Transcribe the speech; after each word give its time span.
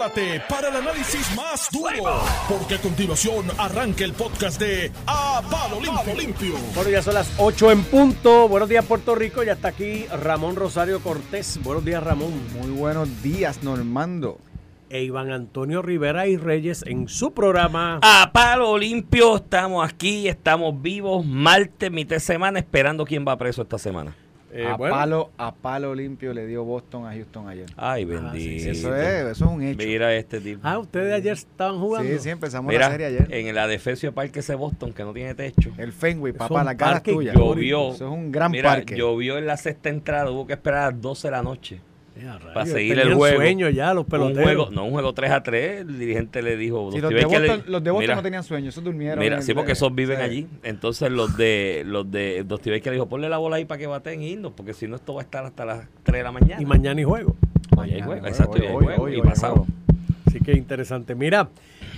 prepárate 0.00 0.42
para 0.48 0.68
el 0.68 0.76
análisis 0.76 1.36
más 1.36 1.68
duro, 1.70 2.22
porque 2.48 2.76
a 2.76 2.78
continuación 2.78 3.46
arranca 3.58 4.04
el 4.04 4.12
podcast 4.14 4.58
de 4.58 4.90
A 5.06 5.42
Palo 5.50 5.80
Limpio. 5.80 6.14
Limpio. 6.14 6.54
Bueno, 6.74 6.90
ya 6.90 7.02
son 7.02 7.14
las 7.14 7.30
8 7.36 7.70
en 7.72 7.84
punto. 7.84 8.48
Buenos 8.48 8.68
días, 8.68 8.84
Puerto 8.84 9.14
Rico. 9.14 9.42
Ya 9.42 9.52
está 9.52 9.68
aquí 9.68 10.06
Ramón 10.06 10.56
Rosario 10.56 11.00
Cortés. 11.00 11.60
Buenos 11.62 11.84
días, 11.84 12.02
Ramón. 12.02 12.32
Muy 12.54 12.70
buenos 12.70 13.22
días, 13.22 13.62
Normando. 13.62 14.38
E 14.88 15.02
Iván 15.02 15.30
Antonio 15.30 15.82
Rivera 15.82 16.26
y 16.26 16.36
Reyes 16.36 16.82
en 16.86 17.06
su 17.06 17.32
programa. 17.32 18.00
A 18.02 18.30
palo 18.32 18.78
limpio, 18.78 19.36
estamos 19.36 19.86
aquí, 19.86 20.28
estamos 20.28 20.80
vivos. 20.80 21.26
Martes, 21.26 21.90
mitad 21.92 22.16
de 22.16 22.20
semana, 22.20 22.58
esperando 22.58 23.04
quién 23.04 23.24
va 23.26 23.36
preso 23.36 23.62
esta 23.62 23.78
semana. 23.78 24.14
Eh, 24.52 24.66
a, 24.66 24.76
palo, 24.76 25.30
a 25.38 25.54
palo 25.54 25.94
limpio 25.94 26.34
le 26.34 26.46
dio 26.46 26.64
Boston 26.64 27.06
a 27.06 27.12
Houston 27.12 27.48
ayer. 27.48 27.66
Ay, 27.76 28.04
bendito. 28.04 28.30
Ah, 28.30 28.34
sí, 28.34 28.56
eso, 28.68 28.96
es, 28.96 29.06
eso 29.06 29.44
es 29.44 29.50
un 29.50 29.62
hecho. 29.62 29.78
Mira 29.78 30.14
este 30.14 30.40
tipo. 30.40 30.60
Ah, 30.64 30.78
ustedes 30.78 31.12
ayer 31.12 31.32
estaban 31.32 31.78
jugando. 31.78 32.10
Sí, 32.10 32.18
sí, 32.18 32.30
empezamos 32.30 32.74
la 32.74 32.90
serie 32.90 33.06
ayer. 33.06 33.28
En 33.30 33.46
el 33.46 33.58
adefesio 33.58 34.12
parque 34.12 34.40
ese 34.40 34.54
Boston 34.54 34.92
que 34.92 35.04
no 35.04 35.12
tiene 35.12 35.34
techo. 35.34 35.70
El 35.78 35.92
Fenway, 35.92 36.32
papá, 36.32 36.64
la 36.64 36.76
cara 36.76 37.00
tuya. 37.00 37.32
Llovió. 37.32 37.92
Eso 37.92 38.06
es 38.06 38.12
un 38.12 38.32
gran 38.32 38.50
mira, 38.50 38.70
parque. 38.70 38.96
Llovió 38.96 39.38
en 39.38 39.46
la 39.46 39.56
sexta 39.56 39.88
entrada, 39.88 40.30
hubo 40.30 40.46
que 40.46 40.54
esperar 40.54 40.82
a 40.82 40.90
las 40.90 41.00
12 41.00 41.28
de 41.28 41.32
la 41.32 41.42
noche 41.42 41.80
para 42.52 42.66
seguir 42.66 42.98
el 42.98 43.14
juego. 43.14 43.36
sueño 43.36 43.68
ya 43.70 43.94
los 43.94 44.06
peloteros. 44.06 44.38
Un 44.38 44.44
juego, 44.44 44.70
no, 44.70 44.84
un 44.84 44.90
juego 44.92 45.12
3 45.12 45.30
a 45.30 45.42
3, 45.42 45.80
el 45.80 45.98
dirigente 45.98 46.42
le 46.42 46.56
dijo... 46.56 46.90
los, 46.92 47.10
de 47.10 47.24
Boston, 47.24 47.62
los, 47.66 47.84
de 47.84 47.90
Boston, 47.90 48.16
no 48.16 48.22
tenían 48.22 48.44
sueño, 48.44 48.68
esos 48.68 48.82
durmieron. 48.84 49.18
Mira, 49.18 49.42
sí, 49.42 49.54
porque 49.54 49.72
esos 49.72 49.94
viven 49.94 50.20
allí. 50.20 50.46
Entonces 50.62 51.10
los 51.10 51.36
de 51.36 51.82
los 51.86 52.10
de 52.10 52.44
Dostivel 52.44 52.80
que 52.82 52.90
le 52.90 52.94
dijo, 52.94 53.08
ponle 53.08 53.28
la 53.28 53.38
bola 53.38 53.56
ahí 53.56 53.64
para 53.64 53.78
que 53.78 53.86
baten 53.86 54.22
y 54.22 54.30
irnos, 54.30 54.52
porque 54.52 54.74
si 54.74 54.86
no 54.86 54.96
esto 54.96 55.14
va 55.14 55.20
a 55.20 55.24
estar 55.24 55.44
hasta 55.44 55.64
las 55.64 55.88
3 56.04 56.18
de 56.18 56.22
la 56.22 56.32
mañana. 56.32 56.62
Y 56.62 56.64
mañana 56.64 57.00
y 57.00 57.04
juego. 57.04 57.36
Mañana 57.76 57.98
y 57.98 58.02
juego, 58.02 58.26
exacto, 58.26 58.58
y 58.58 58.66
juego, 58.66 59.08
y 59.08 59.22
pasado. 59.22 59.66
Así 60.26 60.40
que 60.40 60.52
interesante. 60.52 61.14
Mira, 61.14 61.48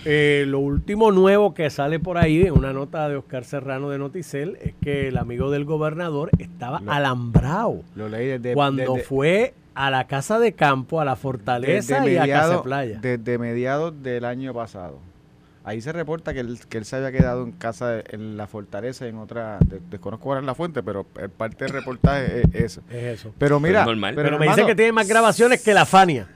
eh, 0.04 0.44
lo 0.48 0.58
último 0.58 1.12
nuevo 1.12 1.54
que 1.54 1.68
sale 1.70 2.00
por 2.00 2.18
ahí 2.18 2.42
en 2.42 2.52
una 2.52 2.72
nota 2.72 3.08
de 3.08 3.16
Oscar 3.16 3.44
Serrano 3.44 3.90
de 3.90 3.98
Noticel 3.98 4.58
es 4.60 4.74
que 4.82 5.08
el 5.08 5.16
amigo 5.16 5.50
del 5.50 5.64
gobernador 5.64 6.30
estaba 6.38 6.82
alambrado. 6.86 7.82
Lo 7.94 8.08
leí 8.08 8.26
desde... 8.26 8.54
Cuando 8.54 8.96
fue 8.96 9.54
a 9.74 9.90
la 9.90 10.06
casa 10.06 10.38
de 10.38 10.52
campo, 10.52 11.00
a 11.00 11.04
la 11.04 11.16
fortaleza 11.16 12.06
y 12.06 12.16
a 12.16 12.26
Casa 12.26 12.62
Playa. 12.62 12.98
Desde 13.00 13.38
mediados 13.38 14.02
del 14.02 14.24
año 14.24 14.52
pasado. 14.52 14.98
Ahí 15.64 15.80
se 15.80 15.92
reporta 15.92 16.34
que 16.34 16.40
él, 16.40 16.58
que 16.68 16.78
él 16.78 16.84
se 16.84 16.96
había 16.96 17.12
quedado 17.12 17.44
en 17.44 17.52
casa, 17.52 18.00
en 18.10 18.36
la 18.36 18.48
fortaleza 18.48 19.06
y 19.06 19.10
en 19.10 19.18
otra, 19.18 19.58
desconozco 19.90 20.24
cuál 20.24 20.40
es 20.40 20.44
la 20.44 20.56
fuente, 20.56 20.82
pero 20.82 21.04
parte 21.04 21.64
del 21.64 21.72
reportaje 21.72 22.40
es, 22.40 22.54
eso. 22.54 22.82
Es 22.90 23.20
eso. 23.20 23.34
Pero 23.38 23.60
mira, 23.60 23.84
pero, 23.84 24.38
me 24.40 24.48
dice 24.48 24.66
que 24.66 24.74
tiene 24.74 24.90
más 24.90 25.06
grabaciones 25.06 25.62
que 25.62 25.72
la 25.72 25.86
Fania. 25.86 26.26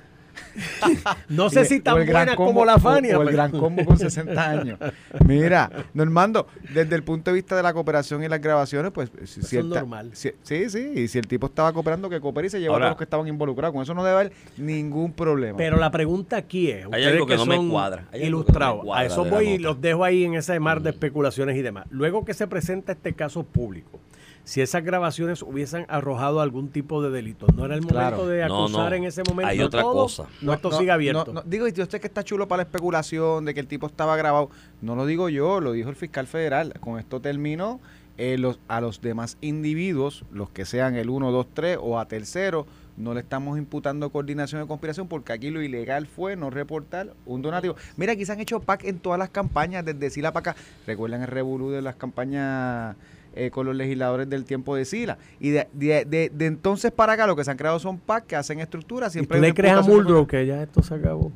No 1.28 1.50
sé 1.50 1.64
si 1.64 1.80
tan 1.80 1.94
buena 1.94 2.36
como 2.36 2.64
la 2.64 2.78
Fania. 2.78 3.18
O, 3.18 3.22
el 3.22 3.32
gran 3.32 3.50
combo 3.50 3.84
con 3.84 3.98
60 3.98 4.50
años. 4.50 4.78
Mira, 5.26 5.70
Normando, 5.94 6.46
desde 6.72 6.94
el 6.94 7.02
punto 7.02 7.30
de 7.30 7.34
vista 7.34 7.56
de 7.56 7.62
la 7.62 7.72
cooperación 7.72 8.22
y 8.24 8.28
las 8.28 8.40
grabaciones, 8.40 8.92
pues... 8.92 9.10
Si, 9.24 9.56
es 9.56 9.64
normal. 9.64 10.10
sí, 10.12 10.32
sí. 10.42 10.92
Y 10.94 11.08
si 11.08 11.18
el 11.18 11.26
tipo 11.26 11.46
estaba 11.46 11.72
cooperando, 11.72 12.08
que 12.08 12.20
coopere 12.20 12.48
y 12.48 12.50
se 12.50 12.60
lleva 12.60 12.76
a 12.76 12.88
los 12.90 12.96
que 12.96 13.04
estaban 13.04 13.26
involucrados. 13.28 13.72
Con 13.72 13.82
eso 13.82 13.94
no 13.94 14.04
debe 14.04 14.18
haber 14.18 14.32
ningún 14.56 15.12
problema. 15.12 15.56
Pero 15.56 15.76
la 15.78 15.90
pregunta 15.90 16.36
aquí 16.36 16.70
es... 16.70 16.86
Hay 16.92 17.04
algo 17.04 17.26
que, 17.26 17.36
no 17.36 17.46
me 17.46 17.68
cuadra. 17.68 18.04
ilustrados. 18.14 18.84
a 18.92 19.04
eso 19.04 19.24
voy 19.24 19.48
y 19.48 19.58
los 19.58 19.80
dejo 19.80 20.04
ahí 20.04 20.24
en 20.24 20.34
ese 20.34 20.58
mar 20.60 20.82
de 20.82 20.90
especulaciones 20.90 21.56
y 21.56 21.62
demás. 21.62 21.86
Luego 21.90 22.24
que 22.24 22.34
se 22.34 22.46
presenta 22.46 22.92
este 22.92 23.12
caso 23.14 23.44
público, 23.44 24.00
si 24.46 24.60
esas 24.60 24.84
grabaciones 24.84 25.42
hubiesen 25.42 25.86
arrojado 25.88 26.40
algún 26.40 26.68
tipo 26.68 27.02
de 27.02 27.10
delito. 27.10 27.48
No 27.56 27.64
era 27.64 27.74
el 27.74 27.82
momento 27.82 28.28
de 28.28 28.44
acusar 28.44 28.94
en 28.94 29.02
ese 29.02 29.24
momento. 29.24 29.50
Hay 29.50 29.60
otra 29.60 29.82
cosa. 29.82 30.26
No, 30.40 30.54
esto 30.54 30.70
sigue 30.70 30.92
abierto. 30.92 31.42
digo, 31.44 31.66
yo 31.66 31.84
sé 31.86 31.98
que 31.98 32.06
está 32.06 32.22
chulo 32.22 32.46
para 32.46 32.58
la 32.58 32.62
especulación 32.62 33.44
de 33.44 33.54
que 33.54 33.60
el 33.60 33.66
tipo 33.66 33.88
estaba 33.88 34.16
grabado. 34.16 34.48
No 34.80 34.94
lo 34.94 35.04
digo 35.04 35.28
yo, 35.28 35.60
lo 35.60 35.72
dijo 35.72 35.90
el 35.90 35.96
fiscal 35.96 36.28
federal. 36.28 36.74
Con 36.78 37.00
esto 37.00 37.20
termino. 37.20 37.80
Eh, 38.18 38.38
los, 38.38 38.60
a 38.68 38.80
los 38.80 39.02
demás 39.02 39.36
individuos, 39.42 40.24
los 40.32 40.48
que 40.48 40.64
sean 40.64 40.94
el 40.94 41.10
1, 41.10 41.32
2, 41.32 41.46
3 41.52 41.78
o 41.82 41.98
a 41.98 42.08
tercero, 42.08 42.66
no 42.96 43.12
le 43.12 43.20
estamos 43.20 43.58
imputando 43.58 44.08
coordinación 44.10 44.62
de 44.62 44.66
conspiración 44.66 45.06
porque 45.06 45.34
aquí 45.34 45.50
lo 45.50 45.60
ilegal 45.60 46.06
fue 46.06 46.34
no 46.34 46.48
reportar 46.48 47.12
un 47.26 47.42
donativo. 47.42 47.76
Mira, 47.98 48.12
aquí 48.12 48.24
se 48.24 48.32
han 48.32 48.40
hecho 48.40 48.60
PAC 48.60 48.84
en 48.84 49.00
todas 49.00 49.18
las 49.18 49.28
campañas, 49.28 49.84
desde 49.84 50.08
Sila 50.08 50.32
para 50.32 50.52
acá. 50.52 50.60
¿Recuerdan 50.86 51.20
el 51.20 51.28
revolú 51.28 51.70
de 51.70 51.82
las 51.82 51.96
campañas 51.96 52.96
eh, 53.36 53.50
con 53.50 53.66
los 53.66 53.76
legisladores 53.76 54.28
del 54.30 54.44
tiempo 54.44 54.74
de 54.74 54.86
Sila. 54.86 55.18
Y 55.38 55.50
de, 55.50 55.68
de, 55.74 56.30
de, 56.32 56.46
entonces 56.46 56.90
para 56.90 57.12
acá 57.12 57.26
lo 57.26 57.36
que 57.36 57.44
se 57.44 57.50
han 57.50 57.58
creado 57.58 57.78
son 57.78 57.98
PAC 57.98 58.26
que 58.26 58.36
hacen 58.36 58.60
estructuras. 58.60 59.12
Siempre 59.12 59.36
¿Y 59.36 59.40
tú 59.40 59.46
le 59.46 59.54
crees 59.54 59.74
a 59.74 59.82
Muldrow 59.82 60.26
que 60.26 60.46
ya 60.46 60.62
esto 60.62 60.82
se 60.82 60.94
acabó? 60.94 61.30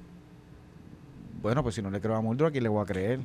Bueno, 1.43 1.62
pues 1.62 1.75
si 1.75 1.83
no 1.83 1.91
le 1.91 2.00
creo 2.00 2.16
a 2.16 2.21
Muldrow, 2.21 2.49
¿a 2.49 2.50
quién 2.50 2.62
le 2.62 2.71
voy 2.71 2.83
a 2.83 2.87
creer? 2.87 3.21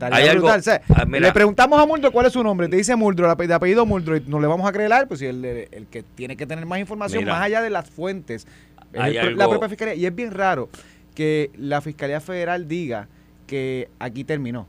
¿Hay 0.00 0.28
algo? 0.28 0.48
Ah, 0.48 0.58
le 1.06 1.32
preguntamos 1.32 1.80
a 1.80 1.86
Muldrow 1.86 2.10
cuál 2.12 2.26
es 2.26 2.32
su 2.32 2.42
nombre, 2.42 2.68
te 2.68 2.76
dice 2.76 2.96
Muldrow, 2.96 3.36
de 3.36 3.54
apellido 3.54 3.86
Muldrow, 3.86 4.20
no 4.26 4.40
le 4.40 4.46
vamos 4.46 4.66
a 4.66 4.72
creer, 4.72 5.06
pues 5.06 5.20
si 5.20 5.26
el, 5.26 5.44
el, 5.44 5.86
que 5.86 6.02
tiene 6.02 6.36
que 6.36 6.46
tener 6.46 6.66
más 6.66 6.78
información, 6.78 7.24
más 7.24 7.42
allá 7.42 7.62
de 7.62 7.70
las 7.70 7.88
fuentes, 7.88 8.46
la 8.92 9.48
propia 9.48 9.68
fiscalía. 9.68 9.94
Y 9.94 10.06
es 10.06 10.14
bien 10.14 10.30
raro 10.30 10.68
que 11.14 11.50
la 11.56 11.80
Fiscalía 11.80 12.20
Federal 12.20 12.68
diga 12.68 13.08
que 13.46 13.88
aquí 13.98 14.24
terminó 14.24 14.66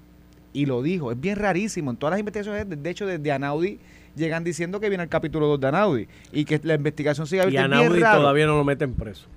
y 0.55 0.65
lo 0.65 0.81
dijo. 0.81 1.11
Es 1.11 1.19
bien 1.19 1.35
rarísimo. 1.35 1.91
En 1.91 1.97
todas 1.97 2.11
las 2.11 2.19
investigaciones, 2.19 2.81
de 2.81 2.89
hecho, 2.89 3.05
desde 3.05 3.31
Anaudi 3.31 3.77
llegan 4.15 4.45
diciendo 4.45 4.79
que 4.79 4.87
viene 4.87 5.03
el 5.03 5.09
capítulo 5.09 5.47
2 5.47 5.59
de 5.59 5.67
Anaudi 5.67 6.07
y 6.31 6.45
que 6.45 6.61
la 6.63 6.75
investigación 6.75 7.27
sigue 7.27 7.41
abierta. 7.41 7.67
Y 7.67 7.81
Anaudi 7.81 7.99
todavía 7.99 8.45
no 8.47 8.57
lo 8.57 8.63
meten 8.63 8.93
preso. 8.93 9.27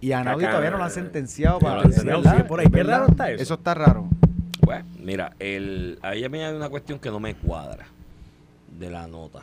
Y 0.00 0.12
Anaudi 0.12 0.44
todavía 0.44 0.70
no 0.70 0.78
lo 0.78 0.84
han 0.84 0.92
sentenciado 0.92 1.58
para 1.58 1.82
por 2.46 2.60
ahí. 2.60 2.66
Qué 2.72 2.84
raro 2.84 3.06
está 3.08 3.32
eso. 3.32 3.42
Eso 3.42 3.54
está 3.54 3.74
raro. 3.74 4.08
Bueno, 4.60 4.84
mira, 5.00 5.34
el, 5.40 5.98
ahí 6.02 6.26
me 6.28 6.44
hay 6.44 6.54
una 6.54 6.68
cuestión 6.68 7.00
que 7.00 7.10
no 7.10 7.18
me 7.18 7.34
cuadra 7.34 7.86
de 8.78 8.90
la 8.90 9.08
nota 9.08 9.42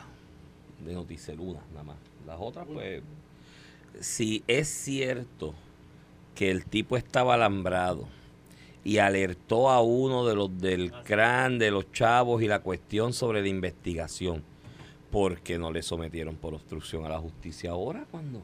de 0.84 0.94
Noticeluda, 0.94 1.60
nada 1.72 1.84
más. 1.84 1.96
Las 2.26 2.38
otras, 2.40 2.66
pues, 2.72 3.02
si 4.00 4.42
es 4.48 4.66
cierto 4.66 5.54
que 6.34 6.50
el 6.50 6.64
tipo 6.64 6.96
estaba 6.96 7.34
alambrado 7.34 8.08
y 8.84 8.98
alertó 8.98 9.70
a 9.70 9.80
uno 9.80 10.26
de 10.26 10.34
los 10.34 10.58
del 10.58 10.92
CRAN, 11.04 11.58
de 11.58 11.70
los 11.70 11.92
chavos 11.92 12.42
y 12.42 12.48
la 12.48 12.60
cuestión 12.60 13.12
sobre 13.12 13.42
la 13.42 13.48
investigación. 13.48 14.42
porque 15.10 15.58
no 15.58 15.70
le 15.70 15.82
sometieron 15.82 16.36
por 16.36 16.54
obstrucción 16.54 17.04
a 17.04 17.10
la 17.10 17.18
justicia 17.18 17.70
ahora 17.70 18.06
cuando? 18.10 18.42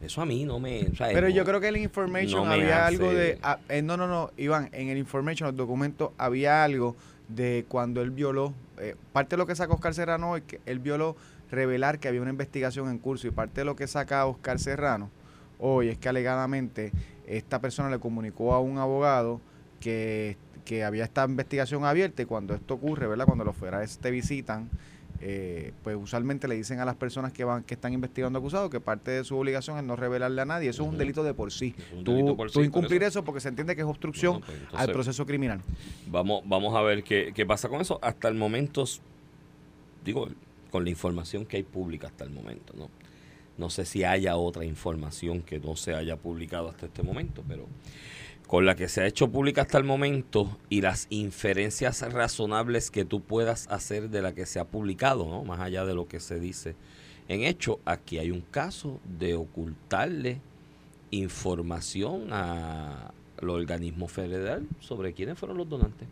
Eso 0.00 0.22
a 0.22 0.26
mí 0.26 0.44
no 0.46 0.58
me... 0.58 0.90
Pero 0.98 1.28
yo 1.28 1.44
creo 1.44 1.60
que 1.60 1.68
en 1.68 1.76
el 1.76 1.82
information 1.82 2.48
había 2.48 2.86
algo 2.86 3.12
de... 3.12 3.38
Ah, 3.42 3.58
eh, 3.68 3.82
no, 3.82 3.98
no, 3.98 4.08
no, 4.08 4.30
Iván, 4.38 4.70
en 4.72 4.88
el 4.88 4.96
information, 4.96 5.48
los 5.48 5.56
documentos, 5.56 6.10
había 6.16 6.64
algo 6.64 6.96
de 7.28 7.66
cuando 7.68 8.00
él 8.00 8.10
violó... 8.10 8.54
Eh, 8.78 8.96
parte 9.12 9.36
de 9.36 9.36
lo 9.36 9.46
que 9.46 9.54
sacó 9.54 9.74
Oscar 9.74 9.92
Serrano 9.92 10.34
es 10.34 10.44
que 10.44 10.60
él 10.64 10.78
violó 10.78 11.14
revelar 11.50 11.98
que 11.98 12.08
había 12.08 12.22
una 12.22 12.30
investigación 12.30 12.88
en 12.88 12.98
curso 12.98 13.26
y 13.26 13.30
parte 13.30 13.60
de 13.60 13.64
lo 13.66 13.76
que 13.76 13.86
saca 13.86 14.24
Oscar 14.24 14.58
Serrano 14.58 15.10
hoy 15.62 15.88
es 15.88 15.98
que 15.98 16.08
alegadamente 16.08 16.92
esta 17.26 17.60
persona 17.60 17.88
le 17.88 18.00
comunicó 18.00 18.52
a 18.52 18.60
un 18.60 18.78
abogado 18.78 19.40
que, 19.82 20.36
había 20.84 21.04
esta 21.04 21.24
investigación 21.24 21.84
abierta 21.84 22.22
y 22.22 22.24
cuando 22.24 22.54
esto 22.54 22.74
ocurre, 22.74 23.06
¿verdad? 23.06 23.26
Cuando 23.26 23.44
los 23.44 23.56
federales 23.56 23.98
te 23.98 24.10
visitan, 24.10 24.70
eh, 25.20 25.72
pues 25.84 25.96
usualmente 26.00 26.48
le 26.48 26.54
dicen 26.56 26.80
a 26.80 26.84
las 26.84 26.96
personas 26.96 27.32
que 27.32 27.44
van 27.44 27.62
que 27.62 27.74
están 27.74 27.92
investigando 27.92 28.38
acusados 28.38 28.70
que 28.70 28.80
parte 28.80 29.10
de 29.10 29.22
su 29.22 29.36
obligación 29.36 29.76
es 29.78 29.84
no 29.84 29.94
revelarle 29.96 30.40
a 30.40 30.44
nadie. 30.46 30.70
Eso 30.70 30.84
es 30.84 30.88
un 30.88 30.98
delito 30.98 31.22
de 31.22 31.34
por 31.34 31.52
sí. 31.52 31.74
Tú, 32.04 32.36
incumplir 32.62 33.02
eso. 33.02 33.22
porque 33.22 33.40
se 33.40 33.48
entiende 33.48 33.76
que 33.76 33.82
es 33.82 33.86
obstrucción 33.86 34.40
pues, 34.40 34.58
al 34.72 34.90
proceso 34.90 35.26
criminal. 35.26 35.60
Vamos, 36.06 36.42
vamos 36.46 36.74
a 36.74 36.80
ver 36.80 37.04
qué, 37.04 37.32
qué 37.34 37.44
pasa 37.44 37.68
con 37.68 37.80
eso. 37.80 37.98
Hasta 38.02 38.28
el 38.28 38.34
momento, 38.34 38.84
digo, 40.04 40.28
con 40.70 40.84
la 40.84 40.90
información 40.90 41.44
que 41.44 41.58
hay 41.58 41.62
pública 41.64 42.06
hasta 42.06 42.24
el 42.24 42.30
momento, 42.30 42.72
¿no? 42.76 42.88
No 43.58 43.68
sé 43.68 43.84
si 43.84 44.02
haya 44.02 44.36
otra 44.36 44.64
información 44.64 45.42
que 45.42 45.60
no 45.60 45.76
se 45.76 45.94
haya 45.94 46.16
publicado 46.16 46.70
hasta 46.70 46.86
este 46.86 47.02
momento, 47.02 47.44
pero 47.46 47.66
con 48.52 48.66
la 48.66 48.76
que 48.76 48.86
se 48.88 49.00
ha 49.00 49.06
hecho 49.06 49.32
pública 49.32 49.62
hasta 49.62 49.78
el 49.78 49.84
momento 49.84 50.58
y 50.68 50.82
las 50.82 51.06
inferencias 51.08 52.02
razonables 52.12 52.90
que 52.90 53.06
tú 53.06 53.22
puedas 53.22 53.66
hacer 53.70 54.10
de 54.10 54.20
la 54.20 54.34
que 54.34 54.44
se 54.44 54.60
ha 54.60 54.66
publicado, 54.66 55.26
¿no? 55.26 55.42
más 55.42 55.60
allá 55.60 55.86
de 55.86 55.94
lo 55.94 56.06
que 56.06 56.20
se 56.20 56.38
dice 56.38 56.76
en 57.28 57.44
hecho, 57.44 57.80
aquí 57.86 58.18
hay 58.18 58.30
un 58.30 58.42
caso 58.42 59.00
de 59.18 59.36
ocultarle 59.36 60.38
información 61.10 62.28
a 62.30 63.14
los 63.40 63.56
organismos 63.56 64.12
federales 64.12 64.68
sobre 64.80 65.14
quiénes 65.14 65.38
fueron 65.38 65.56
los 65.56 65.66
donantes. 65.66 66.06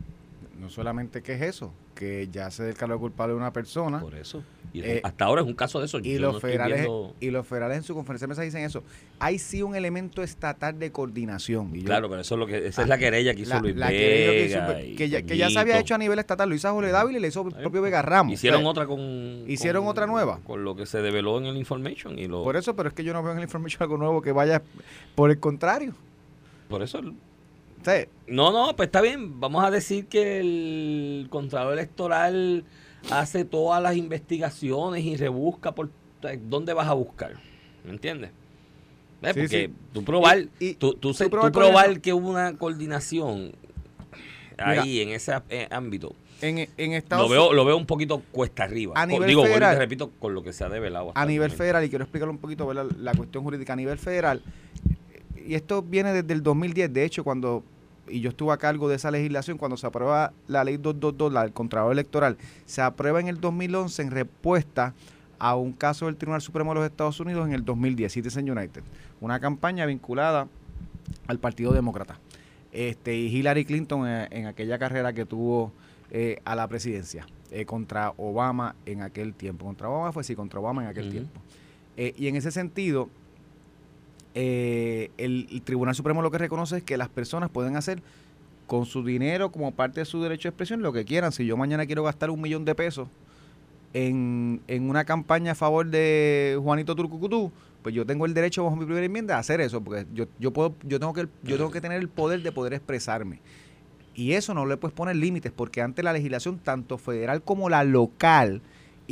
No 0.59 0.67
solamente 0.71 1.21
que 1.21 1.33
es 1.33 1.41
eso, 1.43 1.71
que 1.93 2.29
ya 2.31 2.49
se 2.51 2.63
declaró 2.63 2.99
culpable 2.99 3.35
una 3.35 3.53
persona. 3.53 3.99
Por 3.99 4.15
eso. 4.15 4.43
Y 4.73 4.81
eh, 4.81 5.01
hasta 5.03 5.25
ahora 5.25 5.41
es 5.41 5.47
un 5.47 5.53
caso 5.53 5.79
de 5.79 5.85
eso. 5.85 5.99
Y 5.99 6.17
los, 6.17 6.39
federales, 6.39 6.87
y 7.19 7.29
los 7.29 7.45
federales 7.45 7.77
en 7.77 7.83
su 7.83 7.93
conferencia 7.93 8.25
de 8.25 8.29
mesa 8.29 8.41
dicen 8.41 8.63
eso. 8.63 8.83
Hay 9.19 9.37
sí 9.37 9.61
un 9.61 9.75
elemento 9.75 10.23
estatal 10.23 10.79
de 10.79 10.91
coordinación. 10.91 11.71
claro, 11.81 12.09
pero 12.09 12.21
eso 12.21 12.35
es 12.35 12.39
lo 12.39 12.47
que, 12.47 12.67
esa 12.67 12.83
es 12.83 12.87
la 12.87 12.97
querella 12.97 13.33
que 13.33 13.41
hizo 13.41 13.59
Luis 13.59 13.75
la 13.75 13.89
Vega. 13.89 14.77
Que, 14.77 15.09
ya, 15.09 15.21
que, 15.21 15.37
ya, 15.37 15.49
se 15.49 15.59
había 15.59 15.79
hecho 15.79 15.95
a 15.95 15.97
nivel 15.97 16.19
estatal. 16.19 16.47
Lo 16.47 16.55
hizo 16.55 16.67
a 16.67 16.71
Jorge 16.71 16.91
Dávila 16.91 17.17
y 17.19 17.21
le 17.21 17.27
hizo 17.27 17.45
el 17.47 17.53
propio 17.53 17.81
Vega 17.81 18.01
Ramos. 18.01 18.33
Hicieron 18.33 18.65
otra 18.65 18.85
con. 18.85 18.99
Hicieron 19.47 19.87
otra 19.87 20.07
nueva. 20.07 20.39
Con 20.43 20.63
lo 20.63 20.75
que 20.75 20.85
se 20.85 21.01
develó 21.01 21.37
en 21.37 21.45
el 21.45 21.57
Information. 21.57 22.17
Y 22.17 22.27
lo, 22.27 22.43
por 22.43 22.55
eso, 22.55 22.75
pero 22.75 22.89
es 22.89 22.95
que 22.95 23.03
yo 23.03 23.13
no 23.13 23.21
veo 23.21 23.33
en 23.33 23.39
el 23.39 23.43
Information 23.43 23.83
algo 23.83 23.97
nuevo 23.97 24.21
que 24.21 24.31
vaya 24.31 24.61
por 25.15 25.31
el 25.31 25.39
contrario. 25.39 25.93
Por 26.69 26.81
eso... 26.81 27.01
No, 28.27 28.51
no, 28.51 28.75
pues 28.75 28.87
está 28.87 29.01
bien. 29.01 29.39
Vamos 29.39 29.63
a 29.63 29.71
decir 29.71 30.07
que 30.07 30.39
el 30.39 31.27
Contralor 31.29 31.73
Electoral 31.73 32.65
hace 33.09 33.45
todas 33.45 33.81
las 33.81 33.95
investigaciones 33.95 35.03
y 35.03 35.15
rebusca 35.17 35.73
por 35.73 35.89
dónde 36.47 36.73
vas 36.73 36.87
a 36.87 36.93
buscar. 36.93 37.33
¿Me 37.83 37.91
entiendes? 37.91 38.31
Porque 39.21 39.69
tú 39.93 40.03
probar, 40.03 40.47
tú, 40.79 40.93
tú, 40.95 41.13
probar, 41.29 42.01
que 42.01 42.11
hubo 42.11 42.29
una 42.29 42.57
coordinación 42.57 43.51
ahí 44.57 45.01
en 45.01 45.09
ese 45.09 45.33
eh, 45.49 45.67
ámbito. 45.69 46.15
En, 46.41 46.67
en 46.77 47.03
lo 47.11 47.29
veo, 47.29 47.53
lo 47.53 47.63
veo 47.65 47.77
un 47.77 47.85
poquito 47.85 48.23
cuesta 48.31 48.63
arriba. 48.63 48.93
A 48.95 49.05
nivel 49.05 49.27
Digo, 49.27 49.43
federal, 49.43 49.77
repito, 49.77 50.11
con 50.19 50.33
lo 50.33 50.41
que 50.41 50.53
se 50.53 50.63
ha 50.63 50.69
develado. 50.69 51.11
A 51.13 51.25
nivel 51.27 51.51
federal, 51.51 51.83
y 51.85 51.89
quiero 51.89 52.03
explicarle 52.03 52.31
un 52.31 52.39
poquito 52.39 52.73
la 52.73 53.13
cuestión 53.13 53.43
jurídica, 53.43 53.73
a 53.73 53.75
nivel 53.75 53.99
federal, 53.99 54.41
y 55.45 55.55
esto 55.55 55.81
viene 55.81 56.13
desde 56.13 56.33
el 56.33 56.43
2010, 56.43 56.93
de 56.93 57.03
hecho, 57.03 57.23
cuando, 57.23 57.63
y 58.07 58.21
yo 58.21 58.29
estuve 58.29 58.53
a 58.53 58.57
cargo 58.57 58.89
de 58.89 58.95
esa 58.95 59.11
legislación, 59.11 59.57
cuando 59.57 59.77
se 59.77 59.87
aprueba 59.87 60.33
la 60.47 60.63
ley 60.63 60.77
222, 60.77 61.33
la 61.33 61.43
del 61.43 61.53
Contralor 61.53 61.91
Electoral, 61.91 62.37
se 62.65 62.81
aprueba 62.81 63.19
en 63.19 63.27
el 63.27 63.39
2011 63.39 64.01
en 64.01 64.11
respuesta 64.11 64.93
a 65.39 65.55
un 65.55 65.73
caso 65.73 66.05
del 66.05 66.17
Tribunal 66.17 66.41
Supremo 66.41 66.71
de 66.71 66.81
los 66.81 66.89
Estados 66.89 67.19
Unidos 67.19 67.47
en 67.47 67.53
el 67.53 67.65
2010, 67.65 68.13
Citizen 68.13 68.49
United, 68.49 68.83
una 69.19 69.39
campaña 69.39 69.85
vinculada 69.85 70.47
al 71.27 71.39
Partido 71.39 71.73
Demócrata. 71.73 72.19
Este, 72.71 73.15
y 73.15 73.27
Hillary 73.27 73.65
Clinton 73.65 74.07
eh, 74.07 74.27
en, 74.31 74.45
aquella 74.45 74.79
carrera 74.79 75.13
que 75.13 75.25
tuvo 75.25 75.73
eh, 76.09 76.39
a 76.45 76.55
la 76.55 76.67
presidencia 76.67 77.25
eh, 77.51 77.65
contra 77.65 78.13
Obama 78.17 78.75
en 78.85 79.01
aquel 79.01 79.33
tiempo. 79.33 79.65
Contra 79.65 79.89
Obama 79.89 80.11
fue 80.11 80.23
sí, 80.23 80.35
contra 80.35 80.59
Obama 80.59 80.83
en 80.83 80.89
aquel 80.89 81.09
tiempo. 81.09 81.41
y 81.97 82.27
en 82.27 82.35
ese 82.35 82.51
sentido, 82.51 83.09
el, 84.33 85.11
el, 85.17 85.61
Tribunal 85.63 85.95
Supremo 85.95 86.21
lo 86.21 86.31
que 86.31 86.37
reconoce 86.37 86.77
es 86.77 86.83
que 86.83 86.97
las 86.97 87.09
personas 87.09 87.49
pueden 87.49 87.75
hacer 87.75 88.01
con 88.67 88.85
su 88.85 89.03
dinero 89.03 89.51
como 89.51 89.71
parte 89.71 89.99
de 89.99 90.05
su 90.05 90.21
derecho 90.21 90.47
de 90.47 90.51
expresión 90.51 90.81
lo 90.81 90.93
que 90.93 91.05
quieran. 91.05 91.31
Si 91.31 91.45
yo 91.45 91.57
mañana 91.57 91.85
quiero 91.85 92.03
gastar 92.03 92.29
un 92.29 92.41
millón 92.41 92.63
de 92.63 92.75
pesos 92.75 93.07
en, 93.93 94.61
en 94.67 94.89
una 94.89 95.03
campaña 95.03 95.51
a 95.51 95.55
favor 95.55 95.87
de 95.87 96.57
Juanito 96.61 96.95
Turcucutú, 96.95 97.51
pues 97.81 97.95
yo 97.95 98.05
tengo 98.05 98.25
el 98.25 98.33
derecho 98.33 98.63
bajo 98.63 98.75
mi 98.75 98.85
primera 98.85 99.05
enmienda 99.05 99.35
a 99.35 99.39
hacer 99.39 99.59
eso, 99.59 99.81
porque 99.81 100.05
yo, 100.13 100.25
yo 100.39 100.51
puedo, 100.51 100.75
yo 100.83 100.99
tengo 100.99 101.13
que 101.13 101.27
yo 101.43 101.57
tengo 101.57 101.71
que 101.71 101.81
tener 101.81 101.99
el 101.99 102.09
poder 102.09 102.41
de 102.43 102.51
poder 102.51 102.73
expresarme. 102.73 103.39
Y 104.13 104.33
eso 104.33 104.53
no 104.53 104.65
le 104.65 104.77
puedes 104.77 104.93
poner 104.93 105.15
límites, 105.15 105.51
porque 105.51 105.81
antes 105.81 106.03
la 106.03 106.13
legislación, 106.13 106.59
tanto 106.59 106.97
federal 106.97 107.41
como 107.41 107.69
la 107.69 107.83
local, 107.83 108.61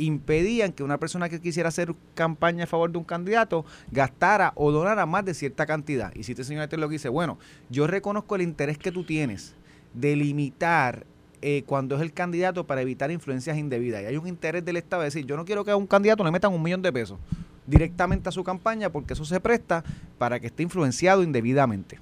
impedían 0.04 0.72
que 0.72 0.82
una 0.82 0.98
persona 0.98 1.28
que 1.28 1.40
quisiera 1.40 1.68
hacer 1.68 1.94
campaña 2.14 2.64
a 2.64 2.66
favor 2.66 2.90
de 2.90 2.98
un 2.98 3.04
candidato 3.04 3.64
gastara 3.90 4.52
o 4.56 4.72
donara 4.72 5.06
más 5.06 5.24
de 5.24 5.34
cierta 5.34 5.66
cantidad. 5.66 6.12
Y 6.14 6.22
si 6.22 6.32
este 6.32 6.44
señor 6.44 6.64
este 6.64 6.76
lo 6.76 6.88
dice, 6.88 7.08
bueno, 7.08 7.38
yo 7.68 7.86
reconozco 7.86 8.36
el 8.36 8.42
interés 8.42 8.78
que 8.78 8.92
tú 8.92 9.04
tienes 9.04 9.54
de 9.94 10.16
limitar 10.16 11.06
eh, 11.42 11.62
cuando 11.66 11.96
es 11.96 12.02
el 12.02 12.12
candidato 12.12 12.66
para 12.66 12.82
evitar 12.82 13.10
influencias 13.10 13.56
indebidas. 13.56 14.02
Y 14.02 14.06
hay 14.06 14.16
un 14.16 14.26
interés 14.26 14.64
del 14.64 14.76
Estado 14.76 15.02
de 15.02 15.06
decir, 15.06 15.24
yo 15.26 15.36
no 15.36 15.44
quiero 15.44 15.64
que 15.64 15.70
a 15.70 15.76
un 15.76 15.86
candidato 15.86 16.24
le 16.24 16.30
metan 16.30 16.52
un 16.52 16.62
millón 16.62 16.82
de 16.82 16.92
pesos 16.92 17.18
directamente 17.66 18.28
a 18.28 18.32
su 18.32 18.42
campaña 18.42 18.90
porque 18.90 19.14
eso 19.14 19.24
se 19.24 19.40
presta 19.40 19.84
para 20.18 20.40
que 20.40 20.48
esté 20.48 20.62
influenciado 20.62 21.22
indebidamente. 21.22 21.98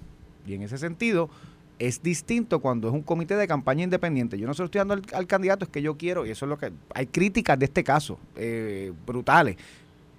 Y 0.46 0.54
en 0.54 0.62
ese 0.62 0.78
sentido, 0.78 1.30
es 1.78 2.02
distinto 2.02 2.60
cuando 2.60 2.88
es 2.88 2.94
un 2.94 3.02
comité 3.02 3.36
de 3.36 3.46
campaña 3.46 3.84
independiente. 3.84 4.38
Yo 4.38 4.46
no 4.46 4.54
se 4.54 4.62
lo 4.62 4.66
estoy 4.66 4.80
dando 4.80 5.00
al, 5.12 5.26
candidato, 5.26 5.64
es 5.64 5.70
que 5.70 5.82
yo 5.82 5.96
quiero, 5.96 6.26
y 6.26 6.30
eso 6.30 6.44
es 6.44 6.48
lo 6.48 6.58
que... 6.58 6.72
Hay 6.94 7.06
críticas 7.06 7.58
de 7.58 7.66
este 7.66 7.84
caso, 7.84 8.18
eh, 8.36 8.92
brutales, 9.06 9.56